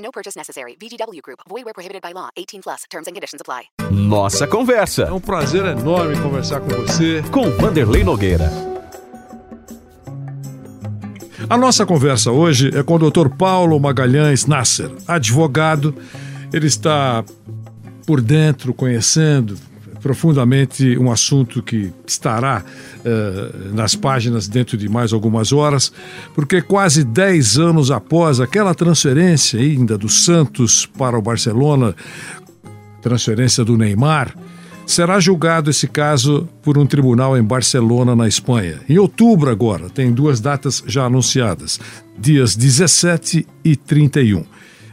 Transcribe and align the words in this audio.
No 0.00 0.10
purchase 0.10 0.36
necessary. 0.36 0.76
VGW 0.80 1.20
Group. 1.22 1.40
Void 1.48 1.64
where 1.64 1.74
prohibited 1.74 2.02
by 2.02 2.12
law. 2.12 2.30
18 2.36 2.62
plus. 2.62 2.84
Terms 2.90 3.06
and 3.06 3.14
conditions 3.14 3.40
apply. 3.40 3.68
Nossa 3.90 4.46
Conversa. 4.46 5.04
É 5.04 5.12
um 5.12 5.20
prazer 5.20 5.64
enorme 5.64 6.20
conversar 6.20 6.60
com 6.60 6.68
você. 6.68 7.22
Com 7.30 7.50
Vanderlei 7.50 8.02
Nogueira. 8.02 8.50
A 11.48 11.56
nossa 11.56 11.84
conversa 11.86 12.30
hoje 12.30 12.70
é 12.76 12.82
com 12.82 12.94
o 12.94 13.10
Dr. 13.10 13.28
Paulo 13.28 13.80
Magalhães 13.80 14.46
Nasser, 14.46 14.90
advogado. 15.08 15.94
Ele 16.52 16.66
está 16.66 17.24
por 18.06 18.20
dentro, 18.20 18.74
conhecendo 18.74 19.56
profundamente 20.00 20.98
um 20.98 21.10
assunto 21.10 21.62
que 21.62 21.92
estará 22.06 22.64
uh, 22.64 23.74
nas 23.74 23.94
páginas 23.94 24.48
dentro 24.48 24.76
de 24.76 24.88
mais 24.88 25.12
algumas 25.12 25.52
horas, 25.52 25.92
porque 26.34 26.60
quase 26.60 27.04
10 27.04 27.58
anos 27.58 27.90
após 27.90 28.40
aquela 28.40 28.74
transferência 28.74 29.60
ainda 29.60 29.96
do 29.96 30.08
Santos 30.08 30.86
para 30.86 31.18
o 31.18 31.22
Barcelona, 31.22 31.94
transferência 33.02 33.64
do 33.64 33.76
Neymar, 33.76 34.34
será 34.86 35.20
julgado 35.20 35.70
esse 35.70 35.86
caso 35.86 36.48
por 36.62 36.76
um 36.76 36.84
tribunal 36.84 37.38
em 37.38 37.42
Barcelona, 37.42 38.16
na 38.16 38.26
Espanha. 38.26 38.80
Em 38.88 38.98
outubro, 38.98 39.50
agora, 39.50 39.88
tem 39.88 40.12
duas 40.12 40.40
datas 40.40 40.82
já 40.86 41.04
anunciadas: 41.04 41.78
dias 42.18 42.56
17 42.56 43.46
e 43.64 43.76
31. 43.76 44.44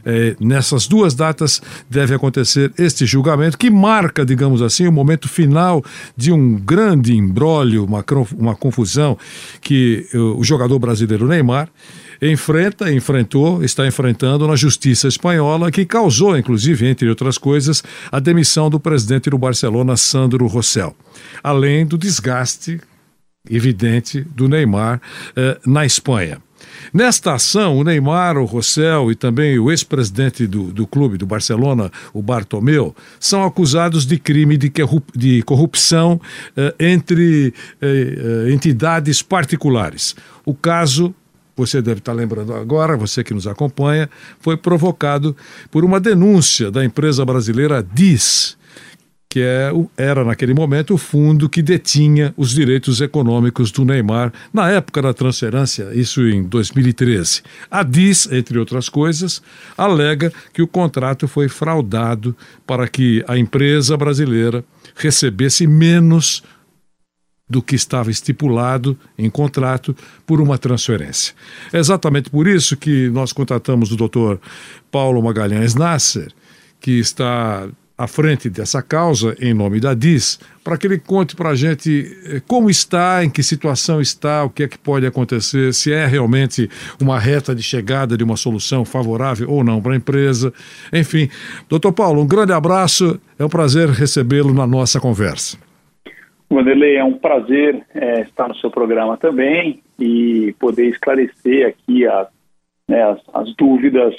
É, 0.09 0.37
nessas 0.39 0.87
duas 0.87 1.13
datas 1.13 1.61
deve 1.89 2.15
acontecer 2.15 2.71
este 2.77 3.05
julgamento, 3.05 3.57
que 3.57 3.69
marca, 3.69 4.25
digamos 4.25 4.61
assim, 4.61 4.87
o 4.87 4.91
momento 4.91 5.27
final 5.27 5.83
de 6.15 6.31
um 6.31 6.55
grande 6.55 7.13
embrólio, 7.13 7.83
uma, 7.83 8.05
uma 8.37 8.55
confusão 8.55 9.17
que 9.59 10.07
o 10.13 10.43
jogador 10.45 10.79
brasileiro 10.79 11.27
Neymar 11.27 11.69
enfrenta, 12.21 12.91
enfrentou, 12.91 13.61
está 13.63 13.85
enfrentando 13.85 14.47
na 14.47 14.55
justiça 14.55 15.09
espanhola, 15.09 15.69
que 15.69 15.85
causou, 15.85 16.37
inclusive, 16.37 16.87
entre 16.87 17.09
outras 17.09 17.37
coisas, 17.37 17.83
a 18.09 18.19
demissão 18.19 18.69
do 18.69 18.79
presidente 18.79 19.29
do 19.29 19.37
Barcelona, 19.37 19.97
Sandro 19.97 20.47
Rossell. 20.47 20.95
Além 21.43 21.85
do 21.85 21.97
desgaste 21.97 22.79
evidente 23.49 24.21
do 24.21 24.47
Neymar 24.47 25.01
eh, 25.35 25.57
na 25.65 25.85
Espanha. 25.85 26.41
Nesta 26.93 27.33
ação, 27.33 27.77
o 27.77 27.83
Neymar, 27.83 28.37
o 28.37 28.45
Rossell 28.45 29.11
e 29.11 29.15
também 29.15 29.59
o 29.59 29.69
ex-presidente 29.69 30.47
do, 30.47 30.71
do 30.71 30.87
clube, 30.87 31.17
do 31.17 31.25
Barcelona, 31.25 31.91
o 32.13 32.21
Bartomeu, 32.21 32.95
são 33.19 33.43
acusados 33.43 34.05
de 34.05 34.17
crime 34.17 34.57
de, 34.57 34.71
de 35.15 35.41
corrupção 35.43 36.19
eh, 36.55 36.75
entre 36.79 37.53
eh, 37.81 38.47
eh, 38.47 38.51
entidades 38.51 39.21
particulares. 39.21 40.15
O 40.45 40.53
caso 40.53 41.13
você 41.55 41.81
deve 41.81 41.99
estar 41.99 42.13
lembrando 42.13 42.53
agora, 42.53 42.95
você 42.95 43.23
que 43.23 43.33
nos 43.33 43.47
acompanha, 43.47 44.07
foi 44.39 44.55
provocado 44.55 45.35
por 45.71 45.83
uma 45.83 45.99
denúncia 45.99 46.69
da 46.69 46.85
empresa 46.85 47.25
brasileira 47.25 47.81
DIS, 47.81 48.56
que 49.37 49.43
é, 49.43 49.71
era 49.95 50.25
naquele 50.25 50.51
momento 50.51 50.95
o 50.95 50.97
fundo 50.97 51.47
que 51.47 51.61
detinha 51.61 52.33
os 52.35 52.49
direitos 52.49 53.01
econômicos 53.01 53.71
do 53.71 53.85
Neymar 53.85 54.33
na 54.51 54.67
época 54.71 54.99
da 54.99 55.13
transferência, 55.13 55.91
isso 55.93 56.27
em 56.27 56.41
2013. 56.41 57.43
A 57.69 57.83
DIS, 57.83 58.31
entre 58.31 58.57
outras 58.57 58.89
coisas, 58.89 59.39
alega 59.77 60.33
que 60.51 60.63
o 60.63 60.67
contrato 60.67 61.27
foi 61.27 61.47
fraudado 61.47 62.35
para 62.65 62.87
que 62.87 63.23
a 63.27 63.37
empresa 63.37 63.95
brasileira 63.95 64.65
recebesse 64.95 65.67
menos 65.67 66.41
do 67.47 67.61
que 67.61 67.75
estava 67.75 68.09
estipulado 68.09 68.97
em 69.19 69.29
contrato 69.29 69.95
por 70.25 70.41
uma 70.41 70.57
transferência. 70.57 71.35
É 71.71 71.77
exatamente 71.77 72.31
por 72.31 72.47
isso 72.47 72.75
que 72.75 73.07
nós 73.11 73.31
contratamos 73.31 73.91
o 73.91 73.95
doutor 73.95 74.41
Paulo 74.89 75.21
Magalhães 75.21 75.75
Nasser, 75.75 76.31
que 76.79 76.97
está 76.97 77.69
à 77.97 78.05
frente 78.05 78.49
dessa 78.49 78.81
causa, 78.81 79.35
em 79.41 79.53
nome 79.53 79.79
da 79.79 79.95
DIS, 79.95 80.39
para 80.63 80.77
que 80.77 80.85
ele 80.85 80.99
conte 80.99 81.35
para 81.35 81.49
a 81.49 81.55
gente 81.55 82.05
eh, 82.25 82.41
como 82.47 82.69
está, 82.69 83.23
em 83.23 83.29
que 83.29 83.41
situação 83.41 83.99
está, 83.99 84.43
o 84.43 84.49
que 84.51 84.63
é 84.63 84.67
que 84.67 84.77
pode 84.77 85.05
acontecer, 85.05 85.73
se 85.73 85.91
é 85.91 86.05
realmente 86.05 86.69
uma 87.01 87.17
reta 87.17 87.55
de 87.55 87.63
chegada 87.63 88.15
de 88.15 88.23
uma 88.23 88.37
solução 88.37 88.85
favorável 88.85 89.49
ou 89.49 89.63
não 89.63 89.81
para 89.81 89.93
a 89.93 89.95
empresa. 89.95 90.53
Enfim, 90.93 91.27
doutor 91.67 91.91
Paulo, 91.91 92.21
um 92.21 92.27
grande 92.27 92.53
abraço, 92.53 93.19
é 93.39 93.43
um 93.43 93.49
prazer 93.49 93.89
recebê-lo 93.89 94.53
na 94.53 94.67
nossa 94.67 94.99
conversa. 94.99 95.57
Wanderlei, 96.51 96.97
é 96.97 97.03
um 97.03 97.13
prazer 97.13 97.83
é, 97.95 98.21
estar 98.21 98.47
no 98.47 98.55
seu 98.57 98.69
programa 98.69 99.17
também 99.17 99.81
e 99.99 100.53
poder 100.59 100.87
esclarecer 100.87 101.67
aqui 101.67 102.05
né, 102.87 103.03
as, 103.03 103.19
as 103.33 103.55
dúvidas 103.55 104.15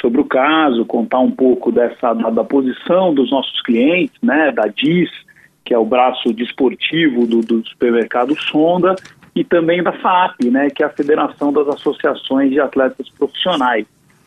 sobre 0.00 0.20
o 0.20 0.24
caso, 0.24 0.84
contar 0.84 1.20
um 1.20 1.30
pouco 1.30 1.70
dessa 1.70 2.14
da, 2.14 2.30
da, 2.30 2.44
posição 2.44 3.12
dos 3.12 3.30
nossos 3.30 3.60
clientes, 3.62 4.16
né, 4.22 4.50
da 4.50 4.66
DIS, 4.66 5.10
que 5.64 5.74
é 5.74 5.78
o 5.78 5.84
braço 5.84 6.32
desportivo 6.32 7.26
do, 7.26 7.40
do 7.40 7.66
supermercado 7.68 8.34
Sonda, 8.40 8.96
e 9.34 9.44
também 9.44 9.82
da 9.82 9.92
FAP, 9.92 10.44
né, 10.50 10.68
que 10.70 10.82
é 10.82 10.86
a 10.86 10.90
Federação 10.90 11.52
das 11.52 11.68
Associações 11.68 12.50
de 12.50 12.60
Atletas 12.60 13.08
Profissionais. 13.10 13.86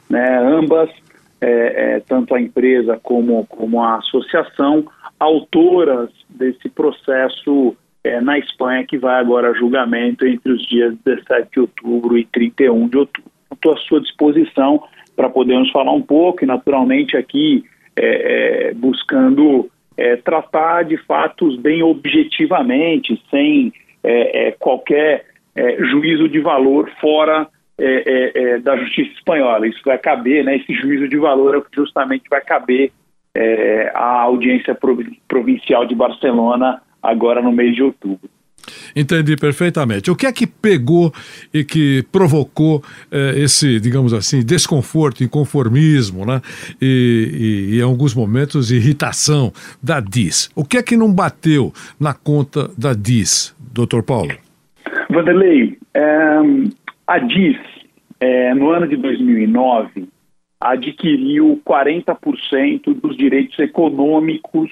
Né, 0.10 0.40
ambas, 0.40 0.90
é, 1.42 1.96
é, 1.96 2.00
tanto 2.02 2.36
a 2.36 2.42
empresa 2.42 3.00
como, 3.02 3.46
como 3.48 3.82
a 3.82 3.98
associação, 3.98 4.86
autoras 5.20 6.10
desse 6.30 6.70
processo 6.70 7.76
é, 8.04 8.22
na 8.22 8.38
Espanha, 8.38 8.86
que 8.86 8.98
vai 8.98 9.20
agora 9.20 9.50
a 9.50 9.54
julgamento 9.54 10.26
entre 10.26 10.52
os 10.52 10.66
dias 10.68 10.94
17 11.04 11.50
de 11.52 11.60
outubro 11.62 12.18
e 12.18 12.26
31 12.26 12.88
de 12.88 12.98
outubro. 12.98 13.32
Estou 13.52 13.74
à 13.74 13.78
sua 13.78 14.02
disposição 14.02 14.84
para 15.16 15.30
podermos 15.30 15.72
falar 15.72 15.92
um 15.92 16.02
pouco 16.02 16.44
e, 16.44 16.48
naturalmente, 16.48 17.16
aqui 17.16 17.64
é, 17.96 18.70
é, 18.70 18.74
buscando 18.74 19.70
é, 19.96 20.16
tratar 20.16 20.84
de 20.84 20.98
fatos 20.98 21.56
bem 21.58 21.84
objetivamente, 21.84 23.22
sem 23.30 23.72
é, 24.04 24.48
é, 24.48 24.52
qualquer 24.52 25.26
é, 25.56 25.78
juízo 25.86 26.28
de 26.28 26.40
valor 26.40 26.90
fora 27.00 27.48
da 28.64 28.78
justiça 28.78 29.12
espanhola. 29.14 29.68
Isso 29.68 29.82
vai 29.84 29.98
caber, 29.98 30.46
né, 30.46 30.56
esse 30.56 30.74
juízo 30.74 31.08
de 31.10 31.18
valor 31.18 31.56
é 31.56 31.58
o 31.58 31.62
que 31.64 31.76
justamente 31.76 32.24
vai 32.30 32.40
caber 32.40 32.92
à 33.96 34.22
audiência 34.22 34.78
provincial 35.28 35.84
de 35.84 35.96
Barcelona 35.96 36.82
agora 37.02 37.42
no 37.42 37.52
mês 37.52 37.76
de 37.76 37.84
outubro. 37.84 38.30
Entendi 38.96 39.36
perfeitamente. 39.36 40.12
O 40.12 40.16
que 40.16 40.26
é 40.26 40.32
que 40.32 40.46
pegou 40.46 41.12
e 41.54 41.64
que 41.64 42.04
provocou 42.12 42.84
eh, 43.12 43.34
esse, 43.38 43.80
digamos 43.80 44.14
assim, 44.14 44.44
desconforto, 44.44 45.24
inconformismo, 45.24 46.26
né? 46.26 46.42
E, 46.82 47.72
e, 47.74 47.80
em 47.80 47.82
alguns 47.82 48.14
momentos, 48.14 48.72
irritação 48.72 49.52
da 49.82 50.00
DIS? 50.00 50.52
O 50.56 50.64
que 50.64 50.78
é 50.78 50.84
que 50.84 50.96
não 50.96 51.12
bateu 51.12 51.74
na 52.00 52.14
conta 52.14 52.70
da 52.78 52.94
DIS, 52.94 53.56
doutor 53.74 54.04
Paulo? 54.04 54.32
Vanderlei, 55.10 55.78
é, 55.94 56.40
a 57.08 57.20
DIS, 57.20 57.58
é, 58.20 58.54
no 58.54 58.70
ano 58.70 58.88
de 58.88 58.96
2009, 58.98 60.08
adquiriu 60.60 61.62
40% 61.66 62.94
dos 63.02 63.18
direitos 63.18 63.58
econômicos 63.60 64.72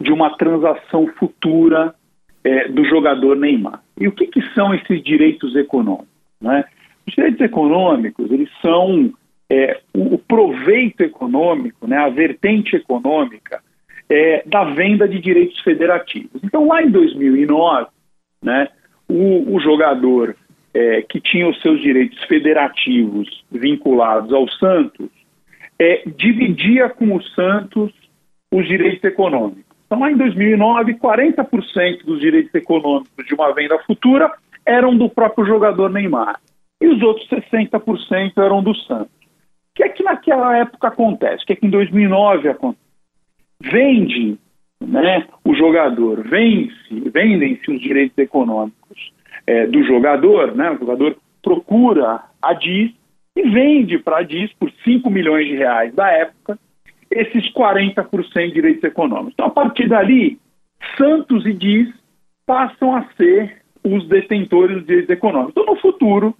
de 0.00 0.12
uma 0.12 0.36
transação 0.36 1.06
futura 1.18 1.94
é, 2.48 2.68
do 2.68 2.82
jogador 2.84 3.36
Neymar. 3.36 3.82
E 4.00 4.08
o 4.08 4.12
que, 4.12 4.26
que 4.26 4.40
são 4.54 4.74
esses 4.74 5.02
direitos 5.02 5.54
econômicos? 5.54 6.08
Né? 6.40 6.64
Os 7.06 7.14
direitos 7.14 7.40
econômicos, 7.42 8.30
eles 8.30 8.48
são 8.62 9.12
é, 9.50 9.80
o, 9.94 10.16
proveito 10.16 11.02
econômico, 11.02 11.86
né, 11.86 11.98
a 11.98 12.08
vertente 12.08 12.76
econômica 12.76 13.60
é, 14.08 14.42
da 14.46 14.64
venda 14.64 15.06
de 15.06 15.18
direitos 15.18 15.60
federativos. 15.60 16.40
Então, 16.42 16.66
lá 16.66 16.82
em 16.82 16.90
2009, 16.90 17.86
né, 18.42 18.68
o, 19.08 19.54
o 19.54 19.60
jogador 19.60 20.34
é, 20.72 21.02
que 21.02 21.20
tinha 21.20 21.48
os 21.48 21.60
seus 21.60 21.80
direitos 21.82 22.22
federativos 22.24 23.44
vinculados 23.50 24.32
ao 24.32 24.48
Santos 24.48 25.10
é, 25.78 26.02
dividia 26.16 26.88
com 26.88 27.14
o 27.14 27.22
Santos 27.22 27.92
os 28.50 28.66
direitos 28.66 29.04
econômicos. 29.04 29.67
Então, 29.88 30.00
lá 30.00 30.12
em 30.12 30.16
2009, 30.18 30.96
40% 30.96 32.04
dos 32.04 32.20
direitos 32.20 32.54
econômicos 32.54 33.26
de 33.26 33.34
uma 33.34 33.54
venda 33.54 33.78
futura 33.80 34.30
eram 34.66 34.94
do 34.94 35.08
próprio 35.08 35.46
jogador 35.46 35.88
Neymar. 35.88 36.38
E 36.78 36.86
os 36.86 37.02
outros 37.02 37.26
60% 37.30 38.32
eram 38.36 38.62
do 38.62 38.74
Santos. 38.74 39.10
que 39.74 39.82
é 39.82 39.88
que 39.88 40.04
naquela 40.04 40.58
época 40.58 40.88
acontece? 40.88 41.42
O 41.42 41.46
que 41.46 41.54
é 41.54 41.56
que 41.56 41.66
em 41.66 41.70
2009 41.70 42.50
acontece? 42.50 42.84
Vende 43.62 44.38
né, 44.78 45.26
o 45.42 45.54
jogador, 45.54 46.22
vende 46.22 46.70
vendem-se 47.10 47.70
os 47.70 47.80
direitos 47.80 48.16
econômicos 48.18 49.12
é, 49.46 49.66
do 49.66 49.82
jogador, 49.84 50.54
né, 50.54 50.70
o 50.70 50.78
jogador 50.78 51.16
procura 51.42 52.22
a 52.40 52.52
DIS 52.52 52.92
e 53.34 53.42
vende 53.48 53.98
para 53.98 54.18
a 54.18 54.22
DIS 54.22 54.52
por 54.52 54.70
5 54.84 55.10
milhões 55.10 55.46
de 55.46 55.56
reais 55.56 55.94
da 55.94 56.08
época 56.10 56.58
esses 57.10 57.52
40% 57.52 58.46
de 58.46 58.52
direitos 58.52 58.84
econômicos. 58.84 59.32
Então, 59.34 59.46
a 59.46 59.50
partir 59.50 59.88
dali, 59.88 60.38
Santos 60.96 61.46
e 61.46 61.52
DIS 61.52 61.88
passam 62.46 62.94
a 62.94 63.04
ser 63.16 63.62
os 63.84 64.06
detentores 64.08 64.76
dos 64.76 64.86
direitos 64.86 65.10
econômicos. 65.10 65.52
Então, 65.52 65.66
no 65.66 65.80
futuro, 65.80 66.34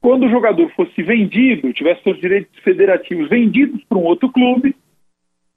quando 0.00 0.26
o 0.26 0.30
jogador 0.30 0.70
fosse 0.76 1.02
vendido, 1.02 1.72
tivesse 1.72 2.02
seus 2.02 2.20
direitos 2.20 2.58
federativos 2.62 3.28
vendidos 3.28 3.82
para 3.84 3.98
um 3.98 4.04
outro 4.04 4.30
clube, 4.30 4.76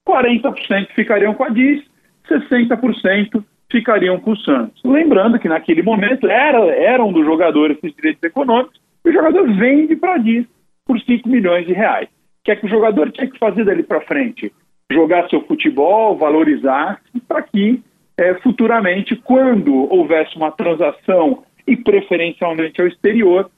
40% 0.08 0.88
ficariam 0.96 1.34
com 1.34 1.44
a 1.44 1.50
DIS, 1.50 1.84
60% 2.30 3.44
ficariam 3.70 4.20
com 4.20 4.32
o 4.32 4.38
Santos. 4.38 4.82
Lembrando 4.84 5.40
que 5.40 5.50
naquele 5.50 5.84
momento 5.84 6.28
era, 6.28 6.60
eram 6.68 7.12
do 7.12 7.24
jogador 7.24 7.72
esses 7.72 7.94
direitos 7.94 8.24
econômicos, 8.24 8.80
e 9.04 9.10
o 9.10 9.14
jogador 9.14 9.54
vende 9.54 9.96
para 9.96 10.16
a 10.16 10.18
DIS 10.18 10.46
por 10.86 11.00
5 11.00 11.28
milhões 11.28 11.66
de 11.66 11.74
reais. 11.74 12.08
Que 12.48 12.52
é 12.52 12.56
que 12.56 12.66
o 12.66 12.70
jogador 12.70 13.12
tinha 13.12 13.30
que 13.30 13.38
fazer 13.38 13.66
dali 13.66 13.84
para 13.84 14.00
frente? 14.00 14.54
Jogar 14.90 15.28
seu 15.30 15.42
futebol, 15.42 16.16
valorizar-se, 16.16 17.20
para 17.28 17.42
que 17.42 17.84
é, 18.18 18.36
futuramente, 18.36 19.18
quando 19.18 19.94
houvesse 19.94 20.34
uma 20.38 20.50
transação 20.50 21.44
e 21.68 21.76
preferencialmente 21.76 22.80
ao 22.80 22.88
exterior, 22.88 23.52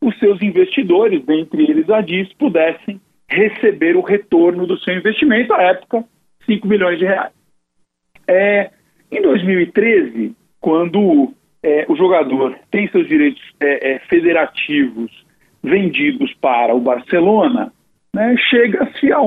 os 0.00 0.16
seus 0.20 0.40
investidores, 0.40 1.20
dentre 1.24 1.68
eles 1.68 1.90
a 1.90 2.00
DIS, 2.00 2.32
pudessem 2.34 3.00
receber 3.28 3.96
o 3.96 4.02
retorno 4.02 4.68
do 4.68 4.78
seu 4.78 4.94
investimento, 4.94 5.52
à 5.52 5.60
época, 5.60 6.04
5 6.46 6.68
milhões 6.68 6.96
de 6.96 7.06
reais. 7.06 7.32
É, 8.28 8.70
em 9.10 9.20
2013, 9.20 10.32
quando 10.60 11.34
é, 11.60 11.86
o 11.88 11.96
jogador 11.96 12.56
tem 12.70 12.88
seus 12.90 13.08
direitos 13.08 13.42
é, 13.58 13.94
é, 13.94 13.98
federativos 14.08 15.10
vendidos 15.60 16.32
para 16.34 16.72
o 16.72 16.78
Barcelona, 16.78 17.72
né, 18.18 18.34
chega-se 18.50 19.12
a, 19.12 19.20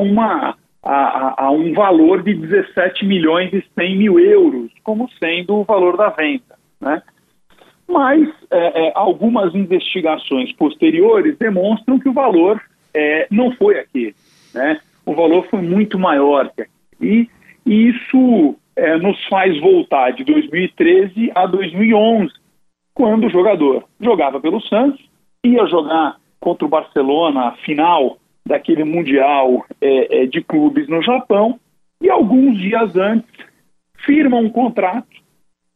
a, 0.83 1.45
a, 1.45 1.51
um 1.51 1.73
valor 1.73 2.21
de 2.23 2.33
17 2.33 3.05
milhões 3.05 3.53
e 3.53 3.63
100 3.73 3.97
mil 3.97 4.19
euros, 4.19 4.69
como 4.83 5.09
sendo 5.17 5.55
o 5.55 5.63
valor 5.63 5.95
da 5.95 6.09
venda. 6.09 6.57
Né? 6.81 7.01
Mas 7.88 8.27
é, 8.51 8.88
é, 8.88 8.91
algumas 8.93 9.55
investigações 9.55 10.51
posteriores 10.51 11.38
demonstram 11.38 11.99
que 11.99 12.09
o 12.09 12.13
valor 12.13 12.61
é, 12.93 13.27
não 13.31 13.53
foi 13.53 13.79
aquele. 13.79 14.15
Né? 14.53 14.77
O 15.05 15.15
valor 15.15 15.47
foi 15.49 15.61
muito 15.61 15.97
maior 15.97 16.51
que 16.53 16.63
aquele. 16.63 16.71
E, 17.01 17.29
isso 17.63 18.57
é, 18.75 18.97
nos 18.97 19.23
faz 19.27 19.57
voltar 19.61 20.11
de 20.11 20.25
2013 20.25 21.31
a 21.33 21.45
2011, 21.45 22.33
quando 22.93 23.27
o 23.27 23.29
jogador 23.29 23.85
jogava 24.01 24.39
pelo 24.41 24.59
Santos, 24.61 24.99
ia 25.45 25.65
jogar 25.67 26.17
contra 26.41 26.65
o 26.65 26.69
Barcelona 26.69 27.53
final 27.63 28.17
daquele 28.45 28.83
Mundial 28.83 29.65
é, 29.79 30.23
é, 30.23 30.25
de 30.25 30.41
Clubes 30.41 30.88
no 30.88 31.01
Japão, 31.01 31.59
e 32.01 32.09
alguns 32.09 32.57
dias 32.57 32.95
antes 32.95 33.29
firma 34.05 34.38
um 34.38 34.49
contrato 34.49 35.07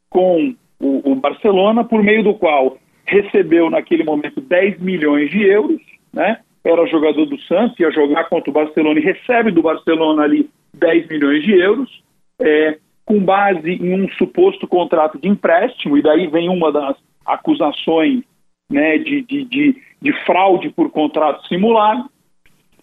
com 0.09 0.55
o, 0.79 1.11
o 1.11 1.15
Barcelona, 1.15 1.83
por 1.83 2.01
meio 2.01 2.23
do 2.23 2.33
qual 2.33 2.77
recebeu 3.05 3.69
naquele 3.69 4.03
momento 4.03 4.41
10 4.41 4.79
milhões 4.79 5.29
de 5.29 5.43
euros, 5.43 5.81
né? 6.11 6.39
era 6.63 6.87
jogador 6.87 7.25
do 7.25 7.39
Santos, 7.41 7.79
ia 7.79 7.91
jogar 7.91 8.27
contra 8.27 8.49
o 8.49 8.53
Barcelona 8.53 8.99
e 8.99 9.03
recebe 9.03 9.51
do 9.51 9.61
Barcelona 9.61 10.23
ali 10.23 10.49
10 10.73 11.07
milhões 11.07 11.43
de 11.43 11.53
euros, 11.53 12.03
é, 12.39 12.77
com 13.05 13.23
base 13.23 13.71
em 13.71 13.93
um 13.93 14.09
suposto 14.17 14.67
contrato 14.67 15.19
de 15.19 15.27
empréstimo, 15.27 15.95
e 15.95 16.01
daí 16.01 16.25
vem 16.27 16.49
uma 16.49 16.71
das 16.71 16.97
acusações 17.23 18.23
né, 18.69 18.97
de, 18.97 19.21
de, 19.21 19.45
de, 19.45 19.81
de 20.01 20.25
fraude 20.25 20.69
por 20.69 20.89
contrato 20.89 21.47
simulado, 21.47 22.09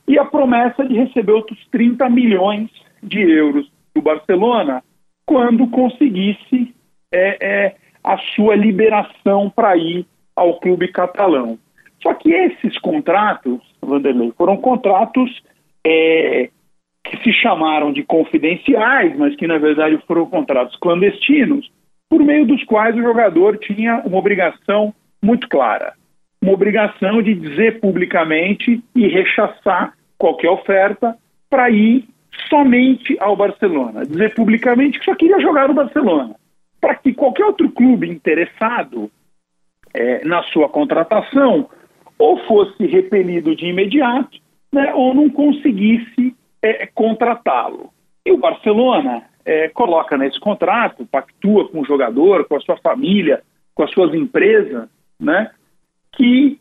e 0.06 0.18
a 0.18 0.24
promessa 0.24 0.84
de 0.84 0.94
receber 0.94 1.32
outros 1.32 1.58
30 1.70 2.08
milhões 2.08 2.70
de 3.02 3.20
euros 3.20 3.70
do 3.94 4.02
Barcelona 4.02 4.82
quando 5.24 5.66
conseguisse 5.68 6.74
é, 7.12 7.38
é, 7.40 7.76
a 8.02 8.18
sua 8.34 8.56
liberação 8.56 9.50
para 9.50 9.76
ir 9.76 10.06
ao 10.34 10.58
clube 10.58 10.88
catalão. 10.88 11.58
Só 12.02 12.14
que 12.14 12.32
esses 12.32 12.76
contratos, 12.78 13.60
Vanderlei, 13.80 14.32
foram 14.36 14.56
contratos 14.56 15.30
é, 15.86 16.50
que 17.04 17.16
se 17.22 17.32
chamaram 17.32 17.92
de 17.92 18.02
confidenciais, 18.02 19.16
mas 19.16 19.36
que 19.36 19.46
na 19.46 19.58
verdade 19.58 19.98
foram 20.06 20.26
contratos 20.26 20.76
clandestinos, 20.76 21.70
por 22.08 22.22
meio 22.22 22.46
dos 22.46 22.62
quais 22.64 22.94
o 22.96 23.02
jogador 23.02 23.56
tinha 23.58 24.02
uma 24.04 24.18
obrigação 24.18 24.94
muito 25.22 25.48
clara, 25.48 25.94
uma 26.42 26.52
obrigação 26.52 27.22
de 27.22 27.34
dizer 27.34 27.78
publicamente 27.80 28.82
e 28.96 29.06
rechaçar 29.06 29.94
qualquer 30.18 30.50
oferta 30.50 31.16
para 31.48 31.70
ir 31.70 32.08
somente 32.48 33.16
ao 33.20 33.36
Barcelona, 33.36 34.04
dizer 34.04 34.34
publicamente 34.34 34.98
que 34.98 35.04
só 35.04 35.14
queria 35.14 35.40
jogar 35.40 35.68
no 35.68 35.74
Barcelona, 35.74 36.34
para 36.80 36.96
que 36.96 37.14
qualquer 37.14 37.44
outro 37.44 37.70
clube 37.70 38.08
interessado 38.08 39.08
é, 39.94 40.24
na 40.24 40.42
sua 40.44 40.68
contratação 40.68 41.68
ou 42.18 42.38
fosse 42.46 42.86
repelido 42.86 43.54
de 43.54 43.66
imediato, 43.66 44.38
né, 44.72 44.92
ou 44.94 45.14
não 45.14 45.28
conseguisse 45.28 46.34
é, 46.60 46.86
contratá-lo. 46.86 47.90
E 48.24 48.32
o 48.32 48.38
Barcelona 48.38 49.22
é, 49.44 49.68
coloca 49.68 50.16
nesse 50.16 50.40
contrato, 50.40 51.06
pactua 51.06 51.68
com 51.68 51.80
o 51.80 51.84
jogador, 51.84 52.46
com 52.46 52.56
a 52.56 52.60
sua 52.60 52.76
família, 52.78 53.42
com 53.74 53.82
as 53.82 53.90
suas 53.90 54.14
empresas, 54.14 54.88
né, 55.20 55.50
que 56.12 56.58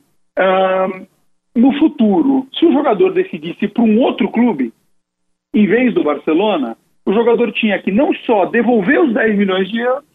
no 1.56 1.78
futuro, 1.80 2.48
se 2.58 2.66
o 2.66 2.72
jogador 2.72 3.14
decidisse 3.14 3.68
para 3.68 3.84
um 3.84 4.00
outro 4.00 4.30
clube, 4.30 4.74
em 5.54 5.68
vez 5.68 5.94
do 5.94 6.04
Barcelona, 6.04 6.78
o 7.06 7.14
jogador 7.14 7.52
tinha 7.52 7.78
que 7.82 7.92
não 7.92 8.14
só 8.26 8.46
devolver 8.46 9.02
os 9.02 9.14
10 9.14 9.38
milhões 9.38 9.70
de 9.70 9.80
euros, 9.80 10.06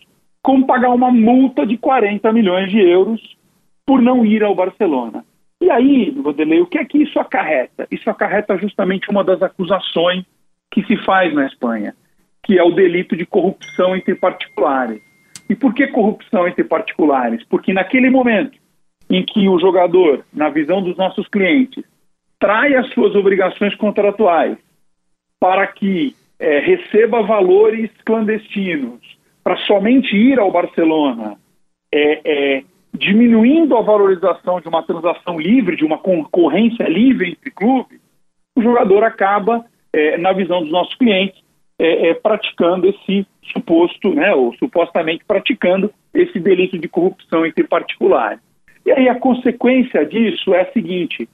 como 0.43 0.67
pagar 0.67 0.91
uma 0.91 1.11
multa 1.11 1.67
de 1.67 1.77
40 1.77 2.33
milhões 2.33 2.71
de 2.71 2.81
euros 2.81 3.21
por 3.85 4.01
não 4.01 4.25
ir 4.25 4.43
ao 4.43 4.55
Barcelona. 4.55 5.25
E 5.61 5.71
aí, 5.71 6.11
Rodelei, 6.11 6.61
o 6.61 6.67
que 6.67 6.79
é 6.79 6.85
que 6.85 7.03
isso 7.03 7.19
acarreta? 7.19 7.87
Isso 7.91 8.09
acarreta 8.09 8.57
justamente 8.57 9.11
uma 9.11 9.25
das 9.25 9.43
acusações 9.43 10.25
que 10.71 10.85
se 10.85 10.97
faz 10.99 11.35
na 11.35 11.47
Espanha, 11.47 11.95
que 12.45 12.59
é 12.59 12.63
o 12.63 12.71
delito 12.71 13.17
de 13.17 13.27
corrupção 13.27 13.97
entre 13.97 14.15
particulares. 14.15 15.03
E 15.49 15.55
por 15.55 15.75
que 15.75 15.87
corrupção 15.89 16.47
entre 16.47 16.65
particulares? 16.65 17.45
Porque 17.49 17.73
naquele 17.73 18.11
momento 18.11 18.57
em 19.09 19.25
que 19.25 19.49
o 19.49 19.59
jogador, 19.59 20.25
na 20.33 20.49
visão 20.49 20.83
dos 20.83 20.97
nossos 20.97 21.27
clientes, 21.29 21.85
trai 22.39 22.75
as 22.75 22.89
suas 22.93 23.15
obrigações 23.15 23.75
contratuais 23.77 24.59
para 25.41 25.67
que 25.67 26.15
é, 26.39 26.59
receba 26.59 27.23
valores 27.23 27.91
clandestinos, 28.05 29.01
para 29.43 29.57
somente 29.59 30.17
ir 30.17 30.39
ao 30.39 30.51
Barcelona, 30.51 31.37
é, 31.93 32.21
é, 32.25 32.63
diminuindo 32.93 33.77
a 33.77 33.83
valorização 33.83 34.61
de 34.61 34.69
uma 34.69 34.83
transação 34.83 35.39
livre, 35.39 35.77
de 35.77 35.85
uma 35.85 35.99
concorrência 35.99 36.85
livre 36.85 37.31
entre 37.31 37.51
clubes, 37.51 38.01
o 38.57 38.63
jogador 38.63 39.05
acaba, 39.05 39.65
é, 39.93 40.17
na 40.17 40.33
visão 40.33 40.63
dos 40.63 40.71
nossos 40.71 40.95
clientes, 40.95 41.41
é, 41.79 42.09
é, 42.09 42.15
praticando 42.15 42.89
esse 42.89 43.27
suposto, 43.53 44.15
né, 44.15 44.35
ou 44.35 44.55
supostamente 44.55 45.25
praticando 45.27 45.93
esse 46.13 46.41
delito 46.41 46.79
de 46.79 46.89
corrupção 46.89 47.45
entre 47.45 47.65
particulares. 47.65 48.41
E 48.87 48.93
aí 48.93 49.09
a 49.09 49.19
consequência 49.19 50.07
disso 50.07 50.55
é 50.55 50.63
a 50.63 50.73
seguinte: 50.73 51.29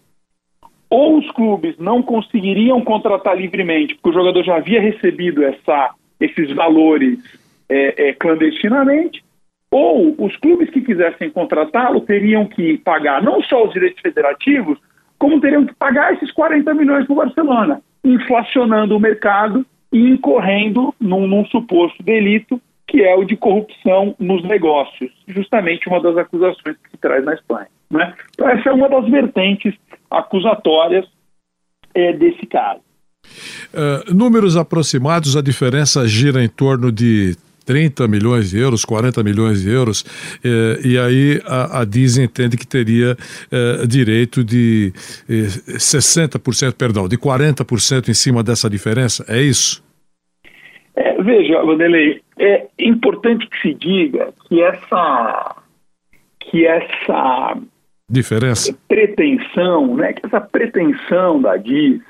ou 0.88 1.18
os 1.18 1.30
clubes 1.32 1.76
não 1.78 2.02
conseguiriam 2.02 2.80
contratar 2.80 3.37
livremente, 3.37 3.94
porque 3.94 4.11
o 4.11 4.21
jogador 4.21 4.42
já 4.42 4.56
havia 4.56 4.80
recebido 4.80 5.44
essa, 5.44 5.94
esses 6.18 6.50
valores 6.52 7.18
é, 7.68 8.12
clandestinamente, 8.14 9.23
ou 9.71 10.14
os 10.18 10.37
clubes 10.37 10.68
que 10.68 10.82
quisessem 10.82 11.30
contratá-lo 11.30 12.02
teriam 12.02 12.47
que 12.47 12.76
pagar 12.78 13.23
não 13.23 13.42
só 13.42 13.64
os 13.64 13.73
direitos 13.73 14.00
federativos, 14.00 14.78
como 15.18 15.40
teriam 15.40 15.64
que 15.64 15.75
pagar 15.75 16.12
esses 16.12 16.30
40 16.32 16.75
milhões 16.75 17.06
para 17.06 17.12
o 17.12 17.16
Barcelona, 17.16 17.80
inflacionando 18.04 18.97
o 18.97 19.00
mercado 19.00 19.64
e 19.92 19.99
incorrendo 20.11 20.94
num, 21.00 21.26
num, 21.26 21.47
suposto 21.47 22.02
delito 22.02 22.61
que 22.93 23.03
é 23.03 23.15
o 23.15 23.25
de 23.25 23.35
corrupção 23.39 24.15
nos 24.19 24.45
negócios, 24.45 25.11
justamente 25.27 25.89
uma 25.89 25.99
das 25.99 26.15
acusações 26.15 26.77
que 26.77 26.91
se 26.91 26.99
traz 26.99 27.25
na 27.25 27.33
Espanha. 27.33 27.69
Né? 27.91 28.15
Então 28.35 28.47
essa 28.51 28.69
é 28.69 28.73
uma 28.73 28.87
das 28.87 29.09
vertentes 29.09 29.75
acusatórias 30.11 31.07
é, 31.95 32.13
desse 32.13 32.45
caso. 32.45 32.83
Uh, 33.73 34.15
números 34.15 34.59
aproximados, 34.59 35.39
a 35.39 35.41
diferença 35.41 36.07
gira 36.07 36.45
em 36.45 36.49
torno 36.49 36.93
de 36.93 37.35
30 37.65 38.07
milhões 38.09 38.51
de 38.51 38.59
euros, 38.59 38.85
40 38.85 39.23
milhões 39.23 39.63
de 39.63 39.71
euros, 39.71 40.05
eh, 40.43 40.81
e 40.85 40.99
aí 40.99 41.41
a, 41.47 41.81
a 41.81 41.85
Disney 41.85 42.25
entende 42.25 42.57
que 42.57 42.67
teria 42.67 43.17
eh, 43.53 43.87
direito 43.87 44.43
de 44.43 44.93
eh, 45.29 45.47
60%, 45.77 46.73
perdão, 46.73 47.07
de 47.07 47.17
40% 47.17 48.09
em 48.09 48.15
cima 48.15 48.43
dessa 48.43 48.69
diferença, 48.69 49.25
é 49.29 49.41
isso? 49.41 49.81
É, 50.95 51.23
veja, 51.23 51.63
Vanderlei, 51.65 52.21
é 52.39 52.67
importante 52.79 53.47
que 53.47 53.61
se 53.61 53.75
diga 53.75 54.33
que 54.49 54.63
essa 54.63 55.57
que 56.41 56.67
essa 56.67 57.57
diferença 58.11 58.77
pretensão, 58.87 59.97
né, 59.97 60.13
que 60.13 60.27
essa 60.27 60.41
pretensão 60.41 61.41
da 61.41 61.57
Disney 61.57 62.03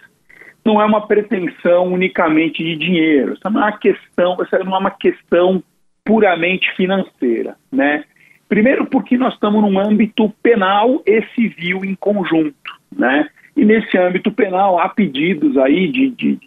não 0.64 0.80
é 0.80 0.84
uma 0.84 1.06
pretensão 1.06 1.92
unicamente 1.92 2.62
de 2.62 2.76
dinheiro. 2.76 3.32
Essa 3.32 3.50
não 3.50 3.60
é 3.60 3.64
uma 3.64 3.78
questão, 3.78 4.36
essa 4.40 4.58
não 4.60 4.76
é 4.76 4.78
uma 4.78 4.90
questão 4.90 5.62
puramente 6.04 6.70
financeira, 6.76 7.56
né? 7.70 8.04
Primeiro 8.48 8.86
porque 8.86 9.16
nós 9.16 9.34
estamos 9.34 9.62
num 9.62 9.78
âmbito 9.78 10.28
penal 10.42 11.02
e 11.06 11.22
civil 11.34 11.84
em 11.84 11.94
conjunto, 11.94 12.54
né? 12.94 13.28
E 13.56 13.64
nesse 13.64 13.96
âmbito 13.98 14.30
penal 14.30 14.78
há 14.78 14.88
pedidos 14.88 15.56
aí 15.56 15.88
de, 15.88 16.10
de 16.10 16.38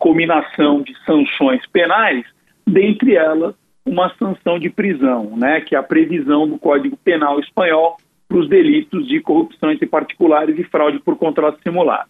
combinação 0.00 0.82
de 0.82 0.96
sanções 1.04 1.64
penais, 1.66 2.24
dentre 2.66 3.14
elas 3.14 3.54
uma 3.84 4.12
sanção 4.16 4.58
de 4.58 4.70
prisão, 4.70 5.36
né? 5.36 5.60
Que 5.60 5.74
é 5.74 5.78
a 5.78 5.82
previsão 5.82 6.48
do 6.48 6.58
Código 6.58 6.96
Penal 6.96 7.38
espanhol 7.38 7.96
para 8.26 8.38
os 8.38 8.48
delitos 8.48 9.06
de 9.06 9.20
corrupção 9.20 9.70
entre 9.70 9.86
particulares 9.86 10.58
e 10.58 10.64
fraude 10.64 10.98
por 11.00 11.16
contrato 11.16 11.60
simulado. 11.62 12.08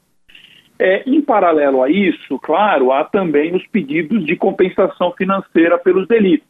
É, 0.78 1.02
em 1.06 1.20
paralelo 1.20 1.82
a 1.82 1.90
isso, 1.90 2.38
claro, 2.38 2.92
há 2.92 3.04
também 3.04 3.54
os 3.54 3.66
pedidos 3.66 4.25
de 4.25 4.37
compensação 4.37 5.12
financeira 5.12 5.76
pelos 5.78 6.06
delitos. 6.06 6.49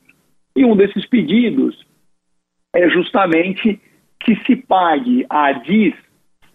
E 0.55 0.65
um 0.65 0.77
desses 0.77 1.07
pedidos 1.07 1.87
é 2.75 2.89
justamente 2.89 3.81
que 4.21 4.37
se 4.45 4.57
pague 4.57 5.25
à 5.29 5.53
DIS 5.53 5.95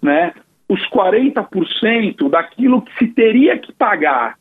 né, 0.02 0.34
os 0.70 0.82
40% 0.90 2.30
daquilo 2.30 2.82
que 2.82 2.96
se 2.98 3.08
teria 3.08 3.58
que 3.58 3.74
pagar 3.74 4.38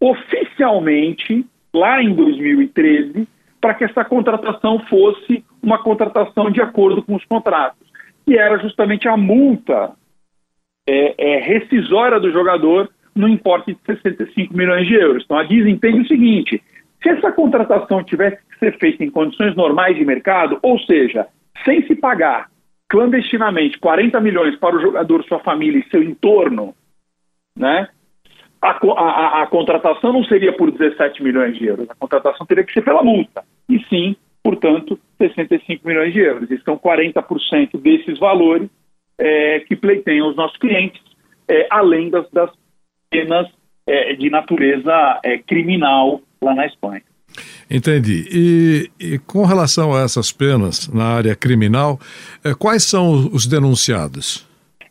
oficialmente 0.00 1.46
lá 1.74 2.02
em 2.02 2.14
2013 2.14 3.28
para 3.60 3.74
que 3.74 3.84
essa 3.84 4.04
contratação 4.04 4.78
fosse 4.86 5.44
uma 5.62 5.82
contratação 5.82 6.50
de 6.50 6.62
acordo 6.62 7.02
com 7.02 7.14
os 7.14 7.24
contratos, 7.26 7.86
que 8.24 8.38
era 8.38 8.58
justamente 8.58 9.06
a 9.06 9.16
multa 9.16 9.92
é, 10.88 11.14
é, 11.18 11.40
rescisória 11.40 12.18
do 12.18 12.32
jogador 12.32 12.88
no 13.14 13.28
importe 13.28 13.74
de 13.74 13.78
65 13.84 14.56
milhões 14.56 14.86
de 14.86 14.94
euros. 14.94 15.24
Então 15.24 15.36
a 15.36 15.44
Disney 15.44 15.72
entende 15.72 16.00
o 16.00 16.06
seguinte: 16.06 16.62
se 17.02 17.08
essa 17.08 17.30
contratação 17.32 18.02
tivesse 18.02 18.38
que 18.48 18.58
ser 18.58 18.78
feita 18.78 19.04
em 19.04 19.10
condições 19.10 19.54
normais 19.54 19.96
de 19.96 20.04
mercado, 20.04 20.58
ou 20.62 20.78
seja, 20.80 21.26
sem 21.64 21.86
se 21.86 21.94
pagar 21.94 22.48
clandestinamente 22.88 23.78
40 23.78 24.20
milhões 24.20 24.56
para 24.56 24.76
o 24.76 24.80
jogador, 24.80 25.22
sua 25.24 25.38
família 25.40 25.78
e 25.78 25.90
seu 25.90 26.02
entorno, 26.02 26.74
né? 27.56 27.88
A, 28.62 28.70
a, 28.70 29.42
a, 29.42 29.46
contratação 29.46 30.12
não 30.12 30.24
seria 30.24 30.52
por 30.52 30.70
17 30.70 31.22
milhões 31.22 31.56
de 31.56 31.66
euros, 31.66 31.88
a 31.88 31.94
contratação 31.94 32.46
teria 32.46 32.62
que 32.62 32.72
ser 32.72 32.82
pela 32.82 33.02
multa, 33.02 33.42
e 33.68 33.82
sim, 33.84 34.14
portanto, 34.42 34.98
65 35.16 35.86
milhões 35.86 36.12
de 36.12 36.20
euros. 36.20 36.50
Então, 36.50 36.78
40% 36.78 37.80
desses 37.80 38.18
valores 38.18 38.68
é, 39.18 39.60
que 39.60 39.74
pleiteiam 39.76 40.28
os 40.28 40.36
nossos 40.36 40.58
clientes, 40.58 41.00
é, 41.48 41.66
além 41.70 42.10
das, 42.10 42.30
das 42.30 42.50
penas 43.10 43.46
é, 43.86 44.14
de 44.14 44.30
natureza 44.30 45.20
é, 45.24 45.38
criminal 45.38 46.20
lá 46.42 46.54
na 46.54 46.66
Espanha. 46.66 47.02
Entendi. 47.70 48.24
E, 48.32 48.90
e, 48.98 49.18
com 49.18 49.44
relação 49.44 49.94
a 49.94 50.00
essas 50.02 50.32
penas 50.32 50.88
na 50.92 51.04
área 51.04 51.36
criminal, 51.36 51.98
é, 52.44 52.54
quais 52.54 52.84
são 52.84 53.28
os 53.32 53.46
denunciados? 53.46 54.46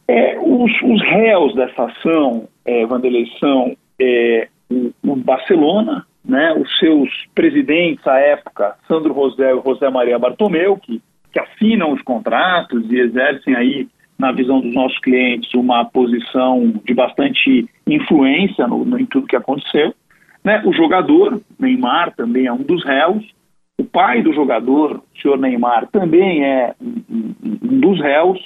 É, 0.07 0.37
os, 0.39 0.71
os, 0.83 1.01
réus 1.01 1.53
dessa 1.55 1.85
ação, 1.85 2.47
é, 2.69 2.85
Vanderlei, 2.85 3.25
são 3.39 3.75
é, 3.99 4.47
o, 4.69 4.91
o, 5.03 5.15
Barcelona, 5.15 6.05
né, 6.23 6.53
os 6.53 6.77
seus 6.77 7.09
presidentes 7.33 8.05
à 8.05 8.19
época, 8.19 8.75
Sandro 8.87 9.13
José 9.13 9.51
e 9.51 9.61
José 9.63 9.89
Maria 9.89 10.19
Bartomeu, 10.19 10.77
que, 10.77 11.01
que 11.33 11.39
assinam 11.39 11.91
os 11.91 12.01
contratos 12.03 12.85
e 12.91 12.99
exercem 12.99 13.55
aí 13.55 13.87
na 14.19 14.31
visão 14.31 14.59
dos 14.59 14.73
nossos 14.73 14.99
clientes, 14.99 15.51
uma 15.53 15.85
posição 15.85 16.73
de 16.85 16.93
bastante 16.93 17.67
influência 17.87 18.67
no, 18.67 18.85
no, 18.85 18.99
em 18.99 19.05
tudo 19.05 19.27
que 19.27 19.35
aconteceu. 19.35 19.95
Né? 20.43 20.61
O 20.65 20.73
jogador, 20.73 21.41
Neymar, 21.57 22.13
também 22.15 22.45
é 22.45 22.53
um 22.53 22.61
dos 22.61 22.83
réus. 22.83 23.25
O 23.79 23.83
pai 23.85 24.21
do 24.21 24.33
jogador, 24.33 24.97
o 24.97 25.21
senhor 25.21 25.39
Neymar, 25.39 25.87
também 25.87 26.43
é 26.43 26.75
um, 26.81 27.33
um 27.63 27.79
dos 27.79 27.99
réus. 28.01 28.39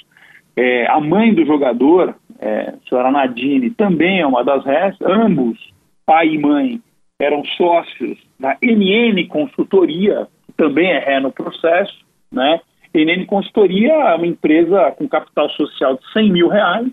É, 0.56 0.86
a 0.86 1.00
mãe 1.00 1.34
do 1.34 1.44
jogador, 1.44 2.14
é, 2.44 2.74
senhora 2.88 3.10
Nadine, 3.10 3.70
também 3.70 4.20
é 4.20 4.26
uma 4.26 4.44
das 4.44 4.64
réus. 4.64 4.96
Ambos, 5.02 5.58
pai 6.04 6.28
e 6.28 6.38
mãe, 6.38 6.80
eram 7.18 7.42
sócios 7.56 8.18
da 8.38 8.56
NN 8.62 9.26
Consultoria, 9.28 10.28
que 10.46 10.52
também 10.52 10.90
é 10.90 10.98
ré 10.98 11.20
no 11.20 11.32
processo, 11.32 12.04
né? 12.30 12.60
NN 12.94 13.24
Consultoria 13.26 13.92
é 13.92 14.14
uma 14.14 14.26
empresa 14.26 14.92
com 14.92 15.08
capital 15.08 15.48
social 15.50 15.96
de 15.96 16.12
100 16.12 16.32
mil 16.32 16.48
reais 16.48 16.88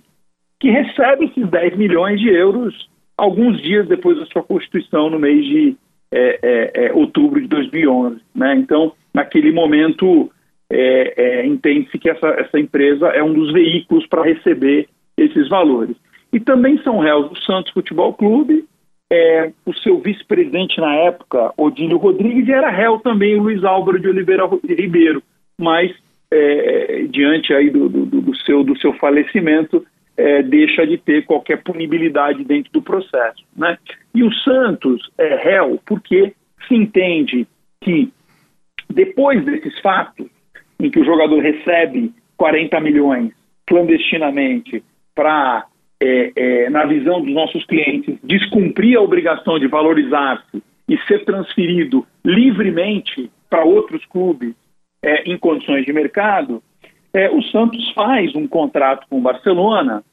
que 0.60 0.70
recebe 0.70 1.26
esses 1.26 1.50
10 1.50 1.76
milhões 1.76 2.20
de 2.20 2.30
euros 2.30 2.90
alguns 3.18 3.62
dias 3.62 3.88
depois 3.88 4.18
da 4.18 4.26
sua 4.28 4.42
constituição, 4.42 5.10
no 5.10 5.20
mês 5.20 5.46
de 5.46 5.76
é, 6.12 6.40
é, 6.42 6.86
é, 6.86 6.94
outubro 6.94 7.40
de 7.40 7.48
2011. 7.48 8.20
Né? 8.34 8.56
Então, 8.56 8.94
naquele 9.14 9.52
momento, 9.52 10.32
é, 10.72 11.14
é, 11.18 11.46
entende-se 11.46 12.00
que 12.00 12.10
essa, 12.10 12.28
essa 12.30 12.60
empresa 12.60 13.08
é 13.10 13.22
um 13.22 13.34
dos 13.34 13.52
veículos 13.52 14.08
para 14.08 14.24
receber 14.24 14.88
esses 15.24 15.48
valores. 15.50 15.96
E 16.32 16.40
também 16.40 16.78
são 16.84 17.00
réus 17.00 17.30
do 17.30 17.42
Santos 17.42 17.72
Futebol 17.74 18.14
Clube, 18.14 18.66
é, 19.12 19.52
o 19.66 19.74
seu 19.74 20.00
vice-presidente 20.00 20.80
na 20.80 20.94
época, 20.96 21.54
Odílio 21.58 21.98
Rodrigues, 21.98 22.48
e 22.48 22.52
era 22.52 22.70
réu 22.70 23.00
também 23.00 23.36
o 23.36 23.44
Luiz 23.44 23.64
Álvaro 23.64 24.00
de 24.00 24.08
Oliveira 24.08 24.50
Ribeiro, 24.64 25.22
mas 25.60 25.92
é, 26.32 27.06
diante 27.10 27.54
aí 27.54 27.70
do, 27.70 27.90
do, 27.90 28.06
do, 28.06 28.36
seu, 28.38 28.64
do 28.64 28.78
seu 28.80 28.94
falecimento, 28.94 29.86
é, 30.16 30.42
deixa 30.42 30.88
de 30.88 30.98
ter 30.98 31.26
qualquer 31.26 31.62
punibilidade 31.62 32.44
dentro 32.46 32.72
do 32.72 32.82
processo. 32.82 33.44
Né? 33.56 33.78
E 34.16 34.24
o 34.24 34.32
Santos 34.34 35.12
é 35.18 35.36
réu 35.36 35.80
porque 35.86 36.34
se 36.68 36.76
entende 36.76 37.46
que 37.82 38.12
depois 38.90 39.44
desses 39.44 39.78
fatos, 39.80 40.28
em 40.80 40.90
que 40.90 41.00
o 41.00 41.06
jogador 41.06 41.40
recebe 41.42 42.14
40 42.38 42.80
milhões 42.80 43.32
clandestinamente 43.68 44.84
para, 45.16 45.66
é, 46.02 46.32
é, 46.36 46.70
na 46.70 46.86
visão 46.86 47.22
dos 47.22 47.34
nossos 47.34 47.66
clientes, 47.66 48.18
descumprir 48.24 48.98
a 48.98 49.02
obrigação 49.02 49.60
de 49.60 49.68
valorizar-se 49.68 50.62
e 50.88 50.98
ser 51.08 51.24
transferido 51.26 52.06
livremente 52.24 53.32
para 53.50 53.64
outros 53.64 54.06
clubes 54.06 54.54
é, 55.04 55.24
em 55.30 55.38
condições 55.38 55.86
de 55.86 55.94
mercado, 55.94 56.62
é, 57.14 57.30
o 57.30 57.42
Santos 57.44 57.92
faz 57.94 58.34
um 58.36 58.48
contrato 58.48 59.06
com 59.10 59.18
o 59.18 59.22
Barcelona 59.22 60.04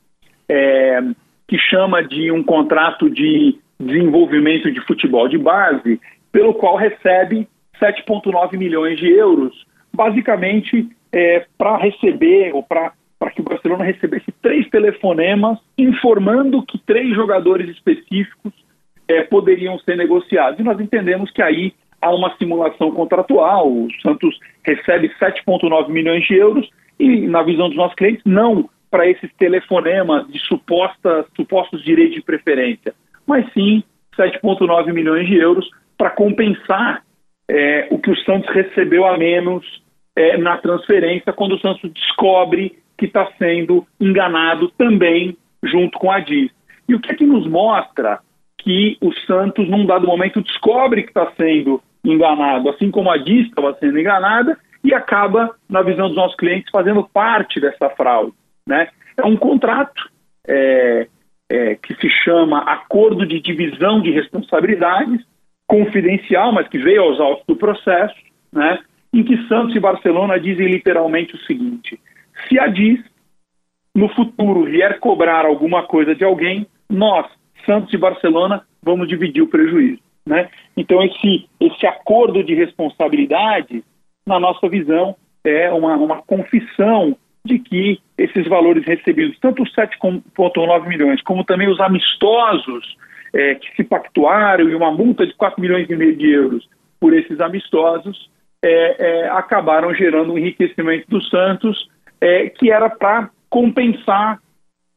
é, 0.49 1.00
que 1.47 1.59
chama 1.59 2.02
de 2.02 2.31
um 2.33 2.43
contrato 2.43 3.09
de 3.09 3.59
desenvolvimento 3.78 4.71
de 4.71 4.81
futebol 4.81 5.28
de 5.28 5.38
base, 5.38 6.00
pelo 6.33 6.55
qual 6.55 6.76
recebe 6.76 7.49
7,9 7.81 8.57
milhões 8.57 8.99
de 8.99 9.09
euros, 9.09 9.67
basicamente 9.95 10.88
é, 11.12 11.47
para 11.57 11.76
receber 11.76 12.55
ou 12.55 12.62
para 12.62 12.93
para 13.19 13.31
que 13.31 13.41
o 13.41 13.45
Barcelona 13.45 13.85
recebesse 13.85 14.33
três 14.41 14.69
telefonemas 14.69 15.59
informando 15.77 16.65
que 16.65 16.79
três 16.79 17.15
jogadores 17.15 17.69
específicos 17.71 18.53
é, 19.09 19.23
poderiam 19.23 19.79
ser 19.81 19.97
negociados. 19.97 20.61
E 20.61 20.63
nós 20.63 20.79
entendemos 20.81 21.31
que 21.31 21.43
aí 21.43 21.73
há 22.01 22.15
uma 22.15 22.37
simulação 22.37 22.91
contratual. 22.93 23.69
O 23.69 23.89
Santos 24.03 24.39
recebe 24.63 25.11
7,9 25.21 25.89
milhões 25.89 26.25
de 26.27 26.35
euros 26.35 26.69
e, 26.99 27.27
na 27.27 27.43
visão 27.43 27.69
dos 27.69 27.77
nossos 27.77 27.97
clientes, 27.97 28.23
não 28.25 28.69
para 28.91 29.09
esses 29.09 29.31
telefonemas 29.35 30.27
de 30.29 30.39
suposta, 30.39 31.27
supostos 31.37 31.83
direitos 31.85 32.15
de 32.15 32.23
preferência, 32.23 32.95
mas 33.27 33.45
sim 33.53 33.83
7,9 34.17 34.93
milhões 34.93 35.27
de 35.27 35.37
euros 35.37 35.69
para 35.97 36.11
compensar 36.11 37.03
é, 37.51 37.89
o 37.91 37.99
que 37.99 38.11
o 38.11 38.17
Santos 38.21 38.49
recebeu 38.55 39.07
a 39.07 39.17
menos 39.19 39.65
é, 40.17 40.37
na 40.37 40.57
transferência 40.59 41.33
quando 41.33 41.57
o 41.57 41.61
Santos 41.61 41.91
descobre 41.93 42.79
que 42.99 43.07
está 43.07 43.26
sendo 43.38 43.87
enganado 44.00 44.69
também 44.76 45.37
junto 45.62 45.99
com 45.99 46.11
a 46.11 46.19
DIS. 46.19 46.50
E 46.88 46.95
o 46.95 47.00
que 47.00 47.12
é 47.12 47.14
que 47.14 47.25
nos 47.25 47.47
mostra 47.47 48.19
que 48.59 48.99
o 49.00 49.12
Santos, 49.26 49.69
num 49.69 49.87
dado 49.87 50.07
momento, 50.07 50.43
descobre 50.43 51.05
que 51.05 51.11
está 51.11 51.31
sendo 51.37 51.81
enganado, 52.05 52.69
assim 52.69 52.90
como 52.90 53.11
a 53.11 53.17
DIS 53.17 53.47
estava 53.47 53.75
sendo 53.75 53.99
enganada, 53.99 54.59
e 54.83 54.93
acaba, 54.93 55.55
na 55.69 55.83
visão 55.83 56.09
dos 56.09 56.17
nossos 56.17 56.37
clientes, 56.37 56.71
fazendo 56.71 57.09
parte 57.12 57.61
dessa 57.61 57.88
fraude. 57.90 58.33
Né? 58.67 58.88
É 59.17 59.25
um 59.25 59.37
contrato 59.37 60.09
é, 60.47 61.09
é, 61.49 61.75
que 61.76 61.95
se 61.95 62.09
chama 62.25 62.61
Acordo 62.61 63.26
de 63.26 63.40
Divisão 63.40 64.00
de 64.00 64.11
Responsabilidades, 64.11 65.25
confidencial, 65.67 66.52
mas 66.52 66.69
que 66.69 66.78
veio 66.78 67.02
aos 67.02 67.21
autos 67.21 67.45
do 67.47 67.57
processo, 67.57 68.17
né, 68.52 68.78
em 69.12 69.23
que 69.23 69.37
Santos 69.47 69.76
e 69.76 69.81
Barcelona 69.81 70.40
dizem 70.40 70.67
literalmente 70.67 71.35
o 71.35 71.40
seguinte: 71.40 72.00
se 72.47 72.59
a 72.59 72.66
DIS 72.66 73.00
no 73.95 74.09
futuro 74.11 74.64
vier 74.64 75.00
cobrar 75.00 75.45
alguma 75.45 75.83
coisa 75.83 76.14
de 76.14 76.25
alguém, 76.25 76.66
nós, 76.88 77.26
Santos 77.66 77.92
e 77.92 77.97
Barcelona, 77.97 78.62
vamos 78.83 79.09
dividir 79.09 79.42
o 79.42 79.49
prejuízo. 79.49 80.00
Né? 80.25 80.49
Então, 80.76 81.02
esse, 81.02 81.49
esse 81.59 81.87
acordo 81.87 82.45
de 82.45 82.54
responsabilidade, 82.54 83.83
na 84.26 84.38
nossa 84.38 84.68
visão, 84.68 85.16
é 85.42 85.71
uma, 85.71 85.97
uma 85.97 86.23
confissão 86.23 87.16
de 87.45 87.59
que 87.59 87.99
esses 88.16 88.47
valores 88.47 88.85
recebidos, 88.85 89.38
tanto 89.40 89.62
os 89.62 89.75
7,9 89.75 90.87
milhões, 90.87 91.23
como 91.23 91.45
também 91.45 91.68
os 91.68 91.80
amistosos 91.80 92.97
é, 93.35 93.54
que 93.54 93.75
se 93.75 93.85
pactuaram 93.85 94.68
e 94.68 94.75
uma 94.75 94.90
multa 94.90 95.26
de 95.26 95.35
4 95.35 95.61
milhões 95.61 95.88
e 95.88 95.97
meio 95.97 96.16
de 96.16 96.30
euros 96.30 96.68
por 97.00 97.14
esses 97.14 97.40
amistosos, 97.40 98.30
é, 98.62 98.97
é, 98.99 99.28
acabaram 99.30 99.95
gerando 99.95 100.33
um 100.33 100.38
enriquecimento 100.38 101.09
do 101.09 101.23
Santos 101.25 101.88
é, 102.21 102.49
que 102.49 102.71
era 102.71 102.89
para 102.91 103.31
compensar 103.49 104.39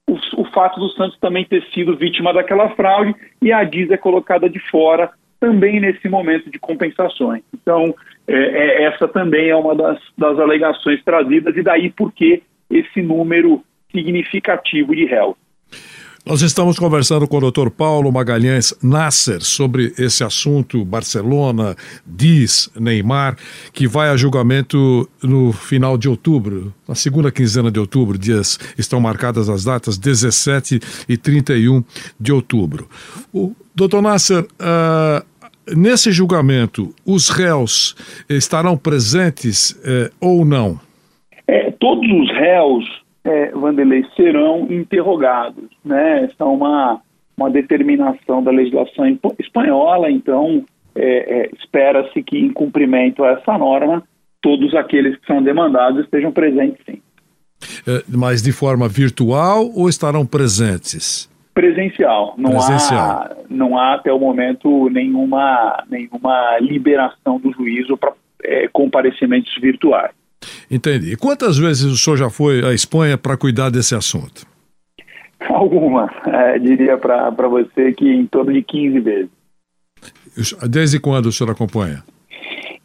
o, 0.07 0.41
o, 0.41 0.45
fato 0.51 0.79
do 0.79 0.89
Santos 0.89 1.17
também 1.19 1.45
ter 1.45 1.63
sido 1.73 1.95
vítima 1.95 2.33
daquela 2.33 2.69
fraude 2.75 3.15
e 3.41 3.51
a 3.51 3.63
DIS 3.63 3.91
é 3.91 3.97
colocada 3.97 4.49
de 4.49 4.59
fora 4.69 5.09
também 5.39 5.79
nesse 5.79 6.07
momento 6.07 6.51
de 6.51 6.59
compensações. 6.59 7.43
Então, 7.53 7.95
é, 8.27 8.33
é, 8.35 8.83
essa 8.83 9.07
também 9.07 9.49
é 9.49 9.55
uma 9.55 9.75
das, 9.75 9.99
das 10.17 10.37
alegações 10.39 11.03
trazidas 11.03 11.55
e 11.55 11.63
daí 11.63 11.89
porque 11.89 12.43
esse 12.69 13.01
número 13.01 13.63
significativo 13.91 14.95
de 14.95 15.05
réus. 15.05 15.35
Nós 16.23 16.43
estamos 16.43 16.77
conversando 16.77 17.27
com 17.27 17.37
o 17.37 17.51
Dr. 17.51 17.71
Paulo 17.71 18.11
Magalhães 18.11 18.75
Nasser 18.83 19.41
sobre 19.41 19.91
esse 19.97 20.23
assunto 20.23 20.85
Barcelona, 20.85 21.75
diz 22.05 22.71
Neymar, 22.79 23.35
que 23.73 23.87
vai 23.87 24.09
a 24.09 24.15
julgamento 24.15 25.09
no 25.23 25.51
final 25.51 25.97
de 25.97 26.07
outubro, 26.07 26.71
na 26.87 26.93
segunda 26.93 27.31
quinzena 27.31 27.71
de 27.71 27.79
outubro, 27.79 28.19
dias 28.19 28.59
estão 28.77 29.01
marcadas 29.01 29.49
as 29.49 29.63
datas 29.63 29.97
17 29.97 30.79
e 31.09 31.17
31 31.17 31.83
de 32.19 32.31
outubro. 32.31 32.87
O 33.33 33.55
Dr. 33.73 34.01
Nasser, 34.01 34.43
uh, 34.43 35.25
nesse 35.75 36.11
julgamento, 36.11 36.93
os 37.03 37.29
réus 37.29 37.95
estarão 38.29 38.77
presentes 38.77 39.71
uh, 39.71 40.13
ou 40.19 40.45
não? 40.45 40.79
É, 41.47 41.71
todos 41.71 42.07
os 42.11 42.29
réus 42.37 43.00
é, 43.23 43.51
Vanderlei, 43.51 44.05
serão 44.15 44.67
interrogados. 44.69 45.69
Né? 45.83 46.25
Essa 46.25 46.43
é 46.43 46.45
uma, 46.45 47.01
uma 47.37 47.49
determinação 47.49 48.43
da 48.43 48.51
legislação 48.51 49.05
espanhola, 49.39 50.09
então 50.09 50.63
é, 50.95 51.41
é, 51.41 51.49
espera-se 51.57 52.21
que, 52.23 52.37
em 52.37 52.51
cumprimento 52.51 53.23
a 53.23 53.31
essa 53.31 53.57
norma, 53.57 54.03
todos 54.41 54.73
aqueles 54.75 55.17
que 55.17 55.25
são 55.25 55.41
demandados 55.41 56.03
estejam 56.03 56.31
presentes, 56.31 56.83
sim. 56.85 57.01
É, 57.87 58.03
mas 58.07 58.41
de 58.41 58.51
forma 58.51 58.87
virtual 58.87 59.69
ou 59.75 59.87
estarão 59.87 60.25
presentes? 60.25 61.29
Presencial. 61.53 62.33
Não, 62.37 62.51
Presencial. 62.51 62.99
Há, 62.99 63.35
não 63.49 63.77
há 63.77 63.95
até 63.95 64.11
o 64.11 64.17
momento 64.17 64.89
nenhuma, 64.89 65.83
nenhuma 65.89 66.57
liberação 66.59 67.39
do 67.39 67.51
juízo 67.51 67.97
para 67.97 68.13
é, 68.43 68.67
comparecimentos 68.69 69.53
virtuais. 69.61 70.11
Entendi. 70.69 71.15
Quantas 71.17 71.57
vezes 71.57 71.85
o 71.85 71.97
senhor 71.97 72.17
já 72.17 72.29
foi 72.29 72.65
à 72.65 72.73
Espanha 72.73 73.17
para 73.17 73.37
cuidar 73.37 73.69
desse 73.69 73.95
assunto? 73.95 74.45
Alguma. 75.49 76.09
É, 76.25 76.59
diria 76.59 76.97
para 76.97 77.29
você 77.47 77.93
que 77.93 78.07
em 78.07 78.25
torno 78.25 78.53
de 78.53 78.61
15 78.61 78.99
vezes. 78.99 79.29
Desde 80.69 80.99
quando 80.99 81.27
o 81.27 81.31
senhor 81.31 81.51
acompanha? 81.51 82.03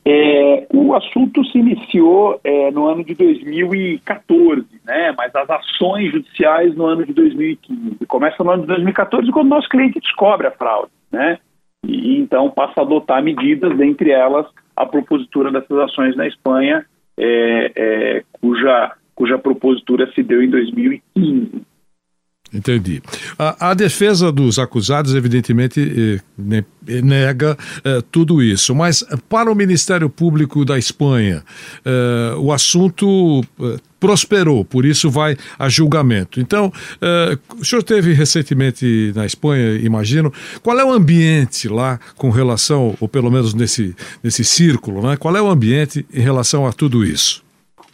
É, 0.08 0.66
o 0.72 0.94
assunto 0.94 1.44
se 1.46 1.58
iniciou 1.58 2.40
é, 2.44 2.70
no 2.70 2.86
ano 2.86 3.04
de 3.04 3.12
2014, 3.14 4.64
né? 4.84 5.12
mas 5.18 5.34
as 5.34 5.50
ações 5.50 6.12
judiciais 6.12 6.76
no 6.76 6.86
ano 6.86 7.04
de 7.04 7.12
2015. 7.12 8.06
Começa 8.06 8.44
no 8.44 8.50
ano 8.50 8.62
de 8.62 8.68
2014 8.68 9.32
quando 9.32 9.46
o 9.46 9.50
nosso 9.50 9.68
cliente 9.68 9.98
descobre 9.98 10.46
a 10.46 10.52
fraude. 10.52 10.92
Né? 11.10 11.38
E 11.84 12.18
então 12.18 12.50
passa 12.50 12.80
a 12.80 12.82
adotar 12.82 13.22
medidas, 13.22 13.76
dentre 13.76 14.10
elas 14.12 14.46
a 14.76 14.86
propositura 14.86 15.50
dessas 15.50 15.76
ações 15.78 16.14
na 16.14 16.28
Espanha, 16.28 16.86
é, 17.18 17.72
é, 17.74 18.24
cuja, 18.32 18.92
cuja 19.14 19.38
propositura 19.38 20.10
se 20.12 20.22
deu 20.22 20.42
em 20.42 20.50
2015. 20.50 21.62
Entendi. 22.52 23.02
A, 23.38 23.70
a, 23.70 23.74
defesa 23.74 24.30
dos 24.30 24.58
acusados, 24.58 25.14
evidentemente, 25.14 25.80
eh, 25.80 26.62
eh, 26.88 27.02
nega 27.02 27.56
eh, 27.84 28.02
tudo 28.10 28.40
isso, 28.40 28.74
mas 28.74 29.04
para 29.28 29.50
o 29.50 29.54
Ministério 29.54 30.08
Público 30.08 30.64
da 30.64 30.78
Espanha, 30.78 31.42
o 32.38 32.52
assunto 32.52 33.42
prosperou, 33.98 34.64
por 34.64 34.84
isso 34.84 35.10
vai 35.10 35.36
a 35.58 35.68
julgamento. 35.68 36.40
Então, 36.40 36.72
o 37.58 37.64
senhor 37.64 37.80
esteve 37.80 38.12
recentemente 38.12 39.12
na 39.14 39.24
Espanha, 39.24 39.76
imagino. 39.78 40.32
Qual 40.62 40.78
é 40.78 40.84
o 40.84 40.92
ambiente 40.92 41.68
lá 41.68 41.98
com 42.16 42.30
relação, 42.30 42.94
ou 43.00 43.08
pelo 43.08 43.30
menos 43.30 43.54
nesse, 43.54 43.94
nesse 44.22 44.44
círculo, 44.44 45.02
né? 45.02 45.16
qual 45.16 45.36
é 45.36 45.42
o 45.42 45.48
ambiente 45.48 46.06
em 46.12 46.20
relação 46.20 46.66
a 46.66 46.72
tudo 46.72 47.04
isso? 47.04 47.44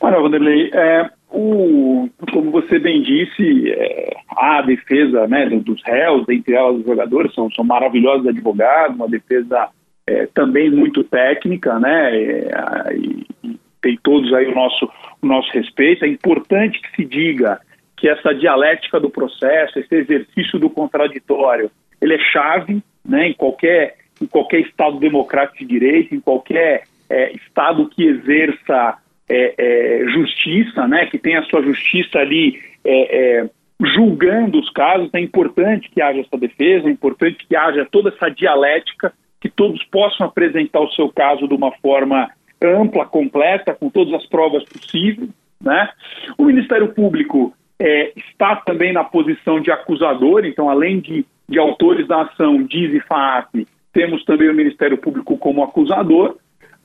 Olha, 0.00 0.20
Vanderlei, 0.20 0.70
é, 0.72 1.10
o, 1.32 2.08
como 2.32 2.50
você 2.50 2.78
bem 2.78 3.02
disse, 3.02 3.70
é, 3.70 4.14
a 4.36 4.62
defesa 4.62 5.26
né, 5.26 5.46
dos 5.46 5.82
réus, 5.84 6.26
dentre 6.26 6.54
elas 6.54 6.76
os 6.76 6.84
jogadores, 6.84 7.34
são, 7.34 7.50
são 7.50 7.64
maravilhosos 7.64 8.26
advogados, 8.26 8.96
uma 8.96 9.08
defesa 9.08 9.68
é, 10.06 10.26
também 10.26 10.70
muito 10.70 11.02
técnica, 11.04 11.78
né, 11.78 12.16
é, 12.16 12.50
e, 12.94 13.26
e 13.42 13.58
tem 13.80 13.98
todos 14.02 14.32
aí 14.32 14.46
o 14.46 14.54
nosso, 14.54 14.88
o 15.20 15.26
nosso 15.26 15.50
respeito. 15.52 16.04
É 16.04 16.08
importante 16.08 16.80
que 16.80 16.96
se 16.96 17.04
diga 17.04 17.60
que 17.96 18.08
essa 18.08 18.34
dialética 18.34 19.00
do 19.00 19.10
processo, 19.10 19.78
esse 19.78 19.94
exercício 19.94 20.58
do 20.58 20.68
contraditório, 20.68 21.70
ele 22.00 22.14
é 22.14 22.18
chave 22.18 22.82
né, 23.04 23.28
em, 23.28 23.34
qualquer, 23.34 23.96
em 24.20 24.26
qualquer 24.26 24.60
Estado 24.60 24.98
democrático 24.98 25.58
de 25.58 25.66
direito, 25.66 26.14
em 26.14 26.20
qualquer 26.20 26.84
é, 27.08 27.32
Estado 27.32 27.88
que 27.88 28.04
exerça 28.04 28.98
é, 29.32 29.54
é, 29.56 30.08
justiça, 30.08 30.86
né, 30.86 31.06
que 31.06 31.18
tem 31.18 31.36
a 31.36 31.42
sua 31.44 31.62
justiça 31.62 32.18
ali 32.18 32.60
é, 32.84 33.40
é, 33.40 33.50
julgando 33.82 34.60
os 34.60 34.68
casos, 34.70 35.08
é 35.14 35.20
importante 35.20 35.88
que 35.90 36.02
haja 36.02 36.20
essa 36.20 36.36
defesa, 36.36 36.88
é 36.88 36.90
importante 36.90 37.46
que 37.46 37.56
haja 37.56 37.86
toda 37.90 38.10
essa 38.10 38.28
dialética, 38.28 39.12
que 39.40 39.48
todos 39.48 39.82
possam 39.84 40.26
apresentar 40.26 40.80
o 40.80 40.92
seu 40.92 41.08
caso 41.08 41.48
de 41.48 41.54
uma 41.54 41.72
forma 41.78 42.30
ampla, 42.62 43.06
completa, 43.06 43.74
com 43.74 43.88
todas 43.88 44.12
as 44.14 44.26
provas 44.26 44.62
possíveis. 44.64 45.30
Né? 45.60 45.88
O 46.36 46.44
Ministério 46.44 46.92
Público 46.92 47.54
é, 47.78 48.12
está 48.14 48.56
também 48.56 48.92
na 48.92 49.02
posição 49.02 49.60
de 49.60 49.70
acusador, 49.72 50.44
então, 50.44 50.68
além 50.68 51.00
de, 51.00 51.24
de 51.48 51.58
autores 51.58 52.06
da 52.06 52.22
ação, 52.22 52.62
diz 52.62 52.92
e 52.92 53.00
FAAP, 53.00 53.66
temos 53.92 54.24
também 54.24 54.48
o 54.48 54.54
Ministério 54.54 54.98
Público 54.98 55.36
como 55.38 55.64
acusador, 55.64 56.36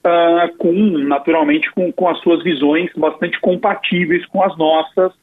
uh, 0.06 0.58
com, 0.58 0.74
naturalmente, 0.74 1.72
com, 1.72 1.92
com 1.92 2.08
as 2.08 2.20
suas 2.20 2.44
visões 2.44 2.92
bastante 2.96 3.40
compatíveis 3.40 4.26
com 4.28 4.44
as 4.44 4.58
nossas, 4.58 5.14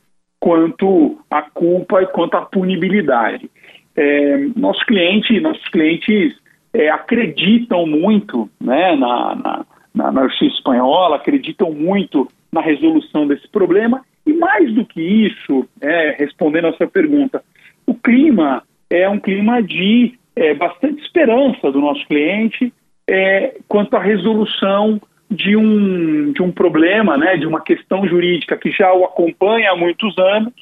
quanto 0.41 1.19
à 1.31 1.43
culpa 1.43 2.03
e 2.03 2.07
quanto 2.07 2.37
à 2.37 2.43
punibilidade. 2.43 3.51
É, 3.97 4.37
nossos 4.57 4.83
clientes, 4.85 5.41
nossos 5.41 5.67
clientes 5.69 6.35
é, 6.73 6.91
acreditam 6.91 7.87
muito 7.87 8.51
né, 8.61 8.95
na, 8.97 9.35
na, 9.37 9.67
na, 9.95 10.13
na 10.13 10.29
justiça 10.29 10.57
espanhola, 10.57 11.17
acreditam 11.17 11.73
muito 11.73 12.29
na 12.53 12.61
resolução 12.61 13.27
desse 13.27 13.49
problema 13.49 14.03
e 14.27 14.33
mais 14.33 14.73
do 14.75 14.85
que 14.85 15.01
isso, 15.01 15.67
é, 15.81 16.17
respondendo 16.19 16.67
a 16.67 16.73
sua 16.75 16.87
pergunta, 16.87 17.43
o 17.87 17.95
clima 17.95 18.63
é 18.91 19.09
um 19.09 19.19
clima 19.19 19.63
de 19.63 20.15
é, 20.37 20.55
bastante 20.55 21.03
esperança 21.03 21.71
do 21.71 21.81
nosso 21.81 22.05
cliente 22.07 22.73
é, 23.09 23.57
quanto 23.69 23.97
à 23.97 24.01
resolução 24.01 25.01
de 25.31 25.57
um, 25.57 26.33
de 26.33 26.43
um 26.43 26.53
problema, 26.53 27.17
né, 27.17 27.37
de 27.37 27.47
uma 27.47 27.61
questão 27.61 28.07
jurídica 28.07 28.57
que 28.57 28.71
já 28.71 28.93
o 28.93 29.05
acompanha 29.05 29.73
há 29.73 29.77
muitos 29.77 30.17
anos. 30.19 30.53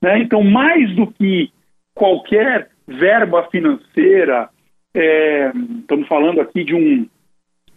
Né? 0.00 0.20
Então, 0.20 0.42
mais 0.42 0.94
do 0.94 1.06
que 1.06 1.50
qualquer 1.94 2.70
verba 2.86 3.42
financeira, 3.50 4.48
é, 4.94 5.52
estamos 5.80 6.06
falando 6.08 6.40
aqui 6.40 6.64
de 6.64 6.74
um, 6.74 7.06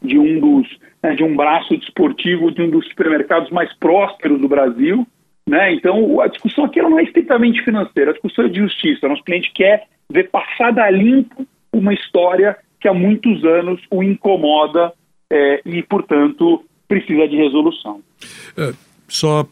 de 0.01 0.17
um 0.17 0.39
dos 0.39 0.67
né, 1.03 1.13
de 1.13 1.23
um 1.23 1.36
braço 1.36 1.77
desportivo 1.77 2.49
de 2.49 2.62
um 2.62 2.69
dos 2.69 2.88
supermercados 2.88 3.51
mais 3.51 3.71
prósperos 3.73 4.39
do 4.39 4.47
Brasil. 4.47 5.05
Né? 5.47 5.73
Então, 5.73 6.21
a 6.21 6.27
discussão 6.27 6.63
aqui 6.63 6.81
não 6.81 6.97
é 6.97 7.03
estritamente 7.03 7.62
financeira, 7.63 8.12
a 8.12 8.13
discussão 8.13 8.45
é 8.45 8.47
de 8.47 8.59
justiça. 8.59 9.09
Nosso 9.09 9.23
cliente 9.23 9.51
quer 9.53 9.83
ver 10.09 10.29
passada 10.29 10.81
a 10.81 10.89
limpo 10.89 11.45
uma 11.73 11.93
história 11.93 12.57
que 12.84 12.88
há 12.89 12.93
muitos 12.93 13.43
anos 13.46 13.82
o 13.89 14.04
incomoda 14.04 14.91
é, 15.32 15.62
e, 15.65 15.82
portanto, 15.84 16.65
precisa 16.86 17.26
de 17.30 17.38
resolução. 17.38 18.02
É, 18.58 18.74
só 19.08 19.48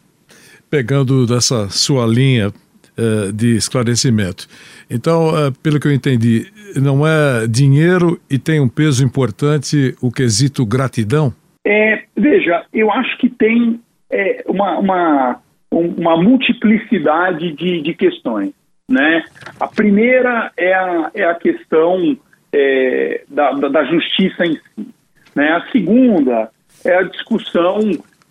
pegando 0.70 1.26
dessa 1.26 1.70
sua 1.70 2.06
linha, 2.06 2.50
uh, 2.50 3.32
de 3.32 3.56
esclarecimento. 3.56 4.48
Então, 4.90 5.30
uh, 5.30 5.52
pelo 5.64 5.80
que 5.80 5.88
eu 5.88 5.94
entendi, 5.94 6.46
não 6.76 7.08
é 7.08 7.48
dinheiro 7.48 8.20
e 8.30 8.38
tem 8.38 8.60
um 8.60 8.68
peso 8.68 9.04
importante 9.04 9.96
o 10.02 10.12
quesito 10.12 10.66
gratidão? 10.66 11.34
É, 11.66 12.04
veja, 12.16 12.66
eu 12.74 12.92
acho 12.92 13.18
que 13.18 13.30
tem 13.30 13.80
é, 14.10 14.44
uma, 14.46 14.78
uma, 14.80 15.40
uma 15.72 16.18
multiplicidade 16.18 17.54
de, 17.54 17.82
de 17.82 17.94
questões. 17.94 18.52
Né? 18.90 19.24
A 19.58 19.68
primeira 19.68 20.52
é 20.58 20.74
a, 20.74 21.12
é 21.14 21.24
a 21.24 21.36
questão 21.36 22.18
é, 22.54 23.24
da, 23.28 23.52
da, 23.52 23.84
justiça 23.86 24.46
em 24.46 24.56
si. 24.56 24.88
Né? 25.36 25.50
A 25.52 25.70
segunda 25.72 26.50
é 26.84 26.96
a 26.96 27.04
discussão 27.04 27.80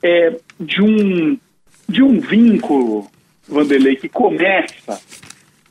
é, 0.03 0.37
de, 0.59 0.83
um, 0.83 1.39
de 1.89 2.03
um 2.03 2.21
vínculo, 2.21 3.07
Vanderlei, 3.49 3.97
que 3.97 4.09
começa 4.09 5.01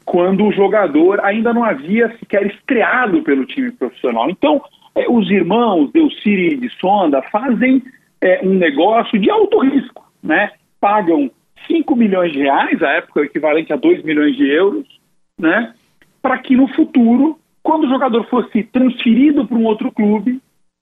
quando 0.05 0.45
o 0.45 0.51
jogador 0.51 1.23
ainda 1.23 1.53
não 1.53 1.63
havia 1.63 2.09
sequer 2.17 2.47
estreado 2.47 3.21
pelo 3.21 3.45
time 3.45 3.71
profissional. 3.71 4.29
Então, 4.29 4.61
é, 4.95 5.05
os 5.07 5.29
irmãos 5.29 5.91
Delciri 5.91 6.57
de 6.57 6.69
Sonda 6.79 7.21
fazem 7.31 7.83
é, 8.19 8.41
um 8.43 8.55
negócio 8.55 9.19
de 9.19 9.29
alto 9.29 9.59
risco, 9.59 10.03
né? 10.23 10.51
Pagam 10.81 11.29
5 11.67 11.95
milhões 11.95 12.31
de 12.31 12.39
reais, 12.39 12.81
a 12.81 12.93
época 12.93 13.21
equivalente 13.21 13.71
a 13.71 13.75
2 13.75 14.03
milhões 14.03 14.35
de 14.35 14.49
euros, 14.49 14.87
né? 15.37 15.73
Para 16.21 16.39
que 16.39 16.55
no 16.55 16.67
futuro, 16.69 17.39
quando 17.63 17.85
o 17.85 17.89
jogador 17.89 18.25
fosse 18.29 18.63
transferido 18.63 19.45
para 19.47 19.57
um 19.57 19.65
outro 19.65 19.91
clube, 19.91 20.39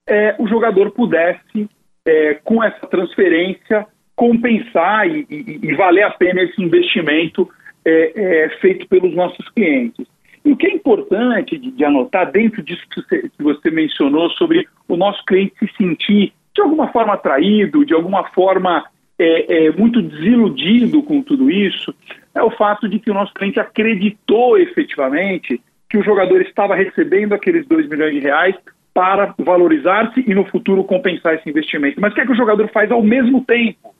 é, 0.08 0.36
o 0.40 0.48
jogador 0.48 0.92
pudesse, 0.92 1.70
é, 2.06 2.36
com 2.36 2.63
essa 2.63 2.88
transferência, 2.88 3.86
compensar 4.16 5.08
e, 5.08 5.28
e, 5.30 5.60
e, 5.62 5.76
valer 5.76 6.04
a 6.04 6.12
pena 6.12 6.42
esse 6.42 6.62
investimento 6.62 7.50
é, 7.86 8.46
é, 8.46 8.50
feito 8.60 8.88
pelos 8.88 9.13
nossos 9.13 9.48
clientes. 9.50 10.06
E 10.44 10.52
o 10.52 10.58
que 10.58 10.68
é 10.68 10.74
importante 10.74 11.58
de, 11.58 11.72
de 11.72 11.84
anotar 11.84 12.32
dentro 12.32 12.63
disso 12.63 12.82
que 12.90 13.02
você, 13.02 13.30
que 13.30 13.44
você 13.44 13.70
mencionou 13.70 14.30
sobre 14.32 14.68
o 14.88 14.96
nosso 14.96 15.24
cliente 15.26 15.54
se 15.60 15.70
sentir 15.78 16.34
de 16.56 16.62
alguma 16.62 16.88
forma 16.88 17.13
atraído, 17.13 17.86
de 17.86 17.94
alguma 17.94 18.24
forma 18.30 18.84
é, 19.20 19.68
é, 19.68 19.72
muito 19.72 20.02
desiludido 20.02 21.04
com 21.04 21.22
tudo 21.22 21.52
isso, 21.52 21.94
é 22.34 22.42
o 22.42 22.52
fato 22.52 22.88
de 22.88 23.00
que 23.00 23.12
o 23.12 23.13
nosso 23.13 23.34
cliente 23.34 23.60
acreditou 23.60 24.58
efetivamente 24.58 25.62
que 25.89 25.97
o 25.97 26.04
jogador 26.04 26.41
estava 26.41 26.76
recebendo 26.76 27.34
aqueles 27.34 27.65
2 27.67 27.88
milhões 27.88 28.13
de 28.13 28.19
reais 28.19 28.56
para 28.93 29.34
valorizar-se 29.38 30.23
e 30.28 30.34
no 30.34 30.45
futuro 30.45 30.84
compensar 30.84 31.36
esse 31.36 31.50
investimento. 31.50 32.02
Mas 32.02 32.12
o 32.12 32.15
que 32.15 32.21
é 32.21 32.26
que 32.26 32.32
o 32.32 32.38
jogador 32.38 32.67
faz 32.69 32.91
ao 32.91 33.04
mesmo 33.04 33.43
tempo? 33.45 33.93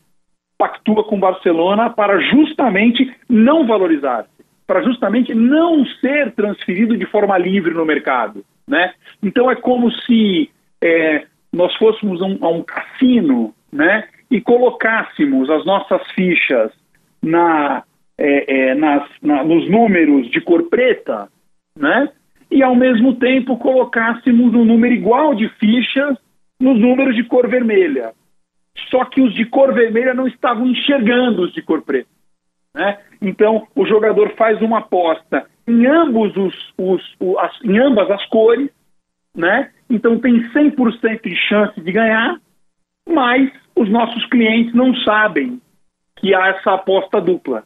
Pactua 0.58 1.04
com 1.04 1.18
o 1.18 1.20
Barcelona 1.20 1.90
para 1.90 2.20
justamente 2.20 3.14
não 3.30 3.68
valorizar-se 3.68 4.38
para 4.68 4.84
justamente 4.84 5.34
não 5.34 5.86
ser 6.02 6.34
transferido 6.34 6.98
de 6.98 7.06
forma 7.06 7.38
livre 7.38 7.74
no 7.74 7.86
mercado. 7.86 8.44
Né? 8.68 8.94
Então 9.24 9.50
é 9.50 9.56
como 9.56 9.90
se 9.90 10.52
é, 10.84 11.26
nós 11.54 11.74
fôssemos 11.76 12.22
um, 12.22 12.38
a 12.42 12.50
um 12.50 12.62
cassino 12.62 13.56
né, 13.72 14.04
e 14.30 14.42
colocássemos 14.42 15.50
as 15.50 15.66
nossas 15.66 16.02
fichas 16.12 16.72
na, 17.24 17.84
é, 18.18 18.72
é, 18.72 18.76
nas, 18.76 19.10
na, 19.22 19.44
nos 19.44 19.70
números 19.70 20.30
de 20.30 20.42
cor 20.42 20.64
preta, 20.64 21.30
né? 21.78 22.10
E 22.50 22.64
ao 22.64 22.76
mesmo 22.76 23.16
tempo 23.16 23.58
colocássemos 23.58 24.54
um 24.54 24.66
número 24.66 24.94
igual 24.94 25.36
de 25.36 25.50
fichas 25.60 26.18
nos 26.60 26.80
números 26.80 27.16
de 27.16 27.24
cor 27.24 27.48
vermelha. 27.48 28.14
Só 28.90 29.06
que 29.06 29.22
os 29.22 29.34
de 29.34 29.46
cor 29.46 29.74
vermelha 29.74 30.14
não 30.14 30.28
estavam 30.28 30.68
enxergando 30.68 31.44
os 31.44 31.54
de 31.54 31.62
cor 31.62 31.82
preta. 31.82 32.10
Né? 32.74 33.00
Então, 33.22 33.68
o 33.76 33.86
jogador 33.86 34.34
faz 34.36 34.62
uma 34.62 34.80
aposta 34.80 35.48
em, 35.68 35.86
ambos 35.86 36.36
os, 36.38 36.74
os, 36.78 37.16
os 37.20 37.38
as, 37.38 37.62
em 37.64 37.78
ambas 37.80 38.10
as 38.12 38.26
cores, 38.28 38.70
né? 39.36 39.72
então 39.90 40.20
tem 40.20 40.50
100% 40.52 41.22
de 41.24 41.36
chance 41.36 41.82
de 41.82 41.92
ganhar, 41.92 42.40
mas 43.08 43.52
os 43.76 43.90
nossos 43.90 44.26
clientes 44.28 44.74
não 44.74 44.96
sabem 44.98 45.62
que 46.18 46.34
há 46.34 46.48
essa 46.48 46.74
aposta 46.74 47.20
dupla. 47.20 47.64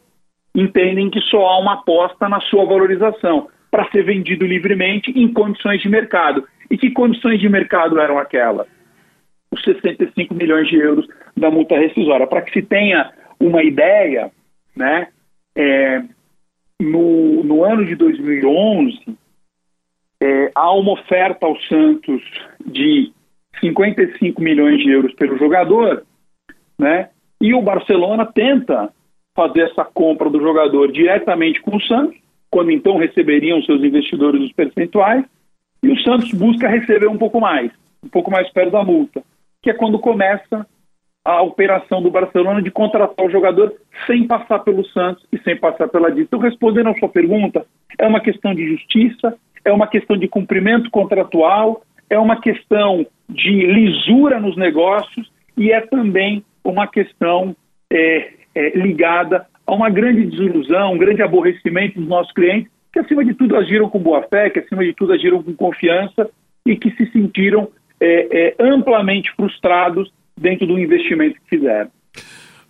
Entendem 0.54 1.10
que 1.10 1.20
só 1.22 1.46
há 1.46 1.58
uma 1.58 1.74
aposta 1.74 2.28
na 2.28 2.40
sua 2.40 2.66
valorização 2.66 3.48
para 3.72 3.90
ser 3.90 4.04
vendido 4.04 4.46
livremente 4.46 5.10
em 5.10 5.32
condições 5.32 5.80
de 5.80 5.88
mercado. 5.88 6.46
E 6.70 6.76
que 6.76 6.90
condições 6.90 7.40
de 7.40 7.48
mercado 7.48 7.98
eram 7.98 8.18
aquelas? 8.18 8.68
Os 9.50 9.62
65 9.64 10.34
milhões 10.34 10.68
de 10.68 10.76
euros 10.76 11.08
da 11.34 11.50
multa 11.50 11.78
rescisória. 11.78 12.26
Para 12.26 12.42
que 12.42 12.52
se 12.52 12.60
tenha 12.60 13.10
uma 13.40 13.64
ideia, 13.64 14.30
né? 14.76 15.08
É, 15.56 16.02
no, 16.80 17.42
no 17.42 17.64
ano 17.64 17.86
de 17.86 17.94
2011, 17.94 19.16
é, 20.22 20.50
há 20.54 20.72
uma 20.72 20.92
oferta 20.92 21.46
ao 21.46 21.58
Santos 21.62 22.22
de 22.66 23.10
55 23.60 24.40
milhões 24.40 24.82
de 24.82 24.90
euros 24.90 25.14
pelo 25.14 25.38
jogador, 25.38 26.04
né? 26.78 27.08
E 27.40 27.54
o 27.54 27.62
Barcelona 27.62 28.26
tenta 28.26 28.92
fazer 29.34 29.62
essa 29.62 29.84
compra 29.84 30.28
do 30.28 30.40
jogador 30.40 30.92
diretamente 30.92 31.60
com 31.62 31.76
o 31.76 31.82
Santos, 31.82 32.21
quando 32.52 32.70
então 32.70 32.98
receberiam 32.98 33.62
seus 33.62 33.82
investidores 33.82 34.42
os 34.42 34.52
percentuais, 34.52 35.24
e 35.82 35.88
o 35.88 35.98
Santos 36.02 36.30
busca 36.32 36.68
receber 36.68 37.08
um 37.08 37.16
pouco 37.16 37.40
mais, 37.40 37.72
um 38.04 38.08
pouco 38.08 38.30
mais 38.30 38.48
perto 38.52 38.72
da 38.72 38.84
multa, 38.84 39.22
que 39.62 39.70
é 39.70 39.74
quando 39.74 39.98
começa 39.98 40.66
a 41.24 41.40
operação 41.40 42.02
do 42.02 42.10
Barcelona 42.10 42.60
de 42.60 42.70
contratar 42.70 43.24
o 43.24 43.30
jogador 43.30 43.72
sem 44.06 44.26
passar 44.26 44.58
pelo 44.58 44.84
Santos 44.88 45.24
e 45.32 45.38
sem 45.38 45.56
passar 45.56 45.88
pela 45.88 46.10
dívida. 46.10 46.26
Então, 46.26 46.40
respondendo 46.40 46.90
à 46.90 46.94
sua 46.98 47.08
pergunta, 47.08 47.64
é 47.98 48.06
uma 48.06 48.20
questão 48.20 48.54
de 48.54 48.68
justiça, 48.68 49.34
é 49.64 49.72
uma 49.72 49.86
questão 49.86 50.16
de 50.18 50.28
cumprimento 50.28 50.90
contratual, 50.90 51.82
é 52.10 52.18
uma 52.18 52.38
questão 52.38 53.06
de 53.30 53.66
lisura 53.66 54.38
nos 54.38 54.58
negócios 54.58 55.32
e 55.56 55.72
é 55.72 55.80
também 55.80 56.44
uma 56.62 56.86
questão 56.86 57.56
é, 57.90 58.32
é, 58.54 58.76
ligada 58.76 59.46
a 59.66 59.74
uma 59.74 59.90
grande 59.90 60.26
desilusão, 60.26 60.94
um 60.94 60.98
grande 60.98 61.22
aborrecimento 61.22 61.98
dos 61.98 62.08
nossos 62.08 62.32
clientes, 62.32 62.70
que 62.92 62.98
acima 62.98 63.24
de 63.24 63.34
tudo 63.34 63.56
agiram 63.56 63.88
com 63.88 63.98
boa 63.98 64.22
fé, 64.22 64.50
que 64.50 64.58
acima 64.58 64.84
de 64.84 64.92
tudo 64.94 65.12
agiram 65.12 65.42
com 65.42 65.54
confiança 65.54 66.28
e 66.66 66.76
que 66.76 66.90
se 66.92 67.10
sentiram 67.10 67.68
é, 68.00 68.48
é 68.48 68.54
amplamente 68.60 69.32
frustrados 69.34 70.12
dentro 70.36 70.66
do 70.66 70.78
investimento 70.78 71.36
que 71.36 71.56
fizeram. 71.56 71.90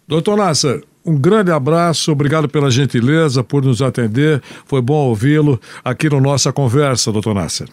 Doutor 0.06 0.36
Nasser, 0.36 0.82
um 1.04 1.20
grande 1.20 1.50
abraço, 1.50 2.12
obrigado 2.12 2.48
pela 2.48 2.70
gentileza, 2.70 3.42
por 3.42 3.64
nos 3.64 3.82
atender. 3.82 4.40
Foi 4.42 4.80
bom 4.80 5.08
ouvi-lo 5.08 5.58
aqui 5.84 6.08
no 6.08 6.20
Nossa 6.20 6.52
Conversa, 6.52 7.10
doutor 7.10 7.34
Nasser. 7.34 7.68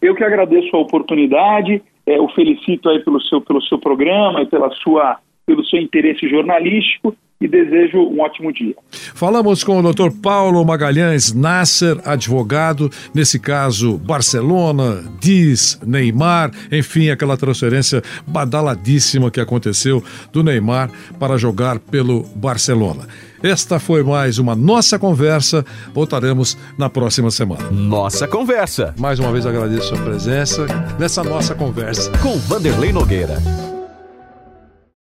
Eu 0.00 0.14
que 0.14 0.24
agradeço 0.24 0.74
a 0.74 0.80
oportunidade, 0.80 1.82
é, 2.06 2.18
o 2.18 2.28
felicito 2.30 2.88
aí 2.88 2.98
pelo 3.04 3.20
seu, 3.20 3.40
pelo 3.40 3.62
seu 3.62 3.78
programa 3.78 4.42
e 4.42 4.46
pela 4.46 4.70
sua, 4.76 5.18
pelo 5.50 5.64
seu 5.64 5.80
interesse 5.80 6.28
jornalístico 6.28 7.16
e 7.40 7.48
desejo 7.48 7.98
um 7.98 8.20
ótimo 8.20 8.52
dia. 8.52 8.74
Falamos 8.92 9.64
com 9.64 9.80
o 9.80 9.92
Dr. 9.92 10.10
Paulo 10.22 10.64
Magalhães 10.64 11.32
Nasser, 11.32 11.96
advogado, 12.04 12.88
nesse 13.12 13.40
caso 13.40 13.98
Barcelona, 13.98 15.02
Diz, 15.20 15.80
Neymar, 15.84 16.52
enfim, 16.70 17.10
aquela 17.10 17.36
transferência 17.36 18.00
badaladíssima 18.28 19.30
que 19.30 19.40
aconteceu 19.40 20.04
do 20.32 20.44
Neymar 20.44 20.88
para 21.18 21.36
jogar 21.36 21.80
pelo 21.80 22.22
Barcelona. 22.36 23.08
Esta 23.42 23.80
foi 23.80 24.04
mais 24.04 24.38
uma 24.38 24.54
nossa 24.54 24.98
conversa. 24.98 25.64
Voltaremos 25.92 26.56
na 26.78 26.88
próxima 26.88 27.30
semana. 27.30 27.70
Nossa 27.72 28.28
conversa. 28.28 28.94
Mais 28.98 29.18
uma 29.18 29.32
vez 29.32 29.46
agradeço 29.46 29.94
a 29.94 29.96
sua 29.96 30.04
presença 30.04 30.66
nessa 30.98 31.24
nossa 31.24 31.54
conversa 31.56 32.12
com 32.18 32.36
Vanderlei 32.36 32.92
Nogueira. 32.92 33.38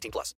18 0.00 0.10
plus. 0.10 0.34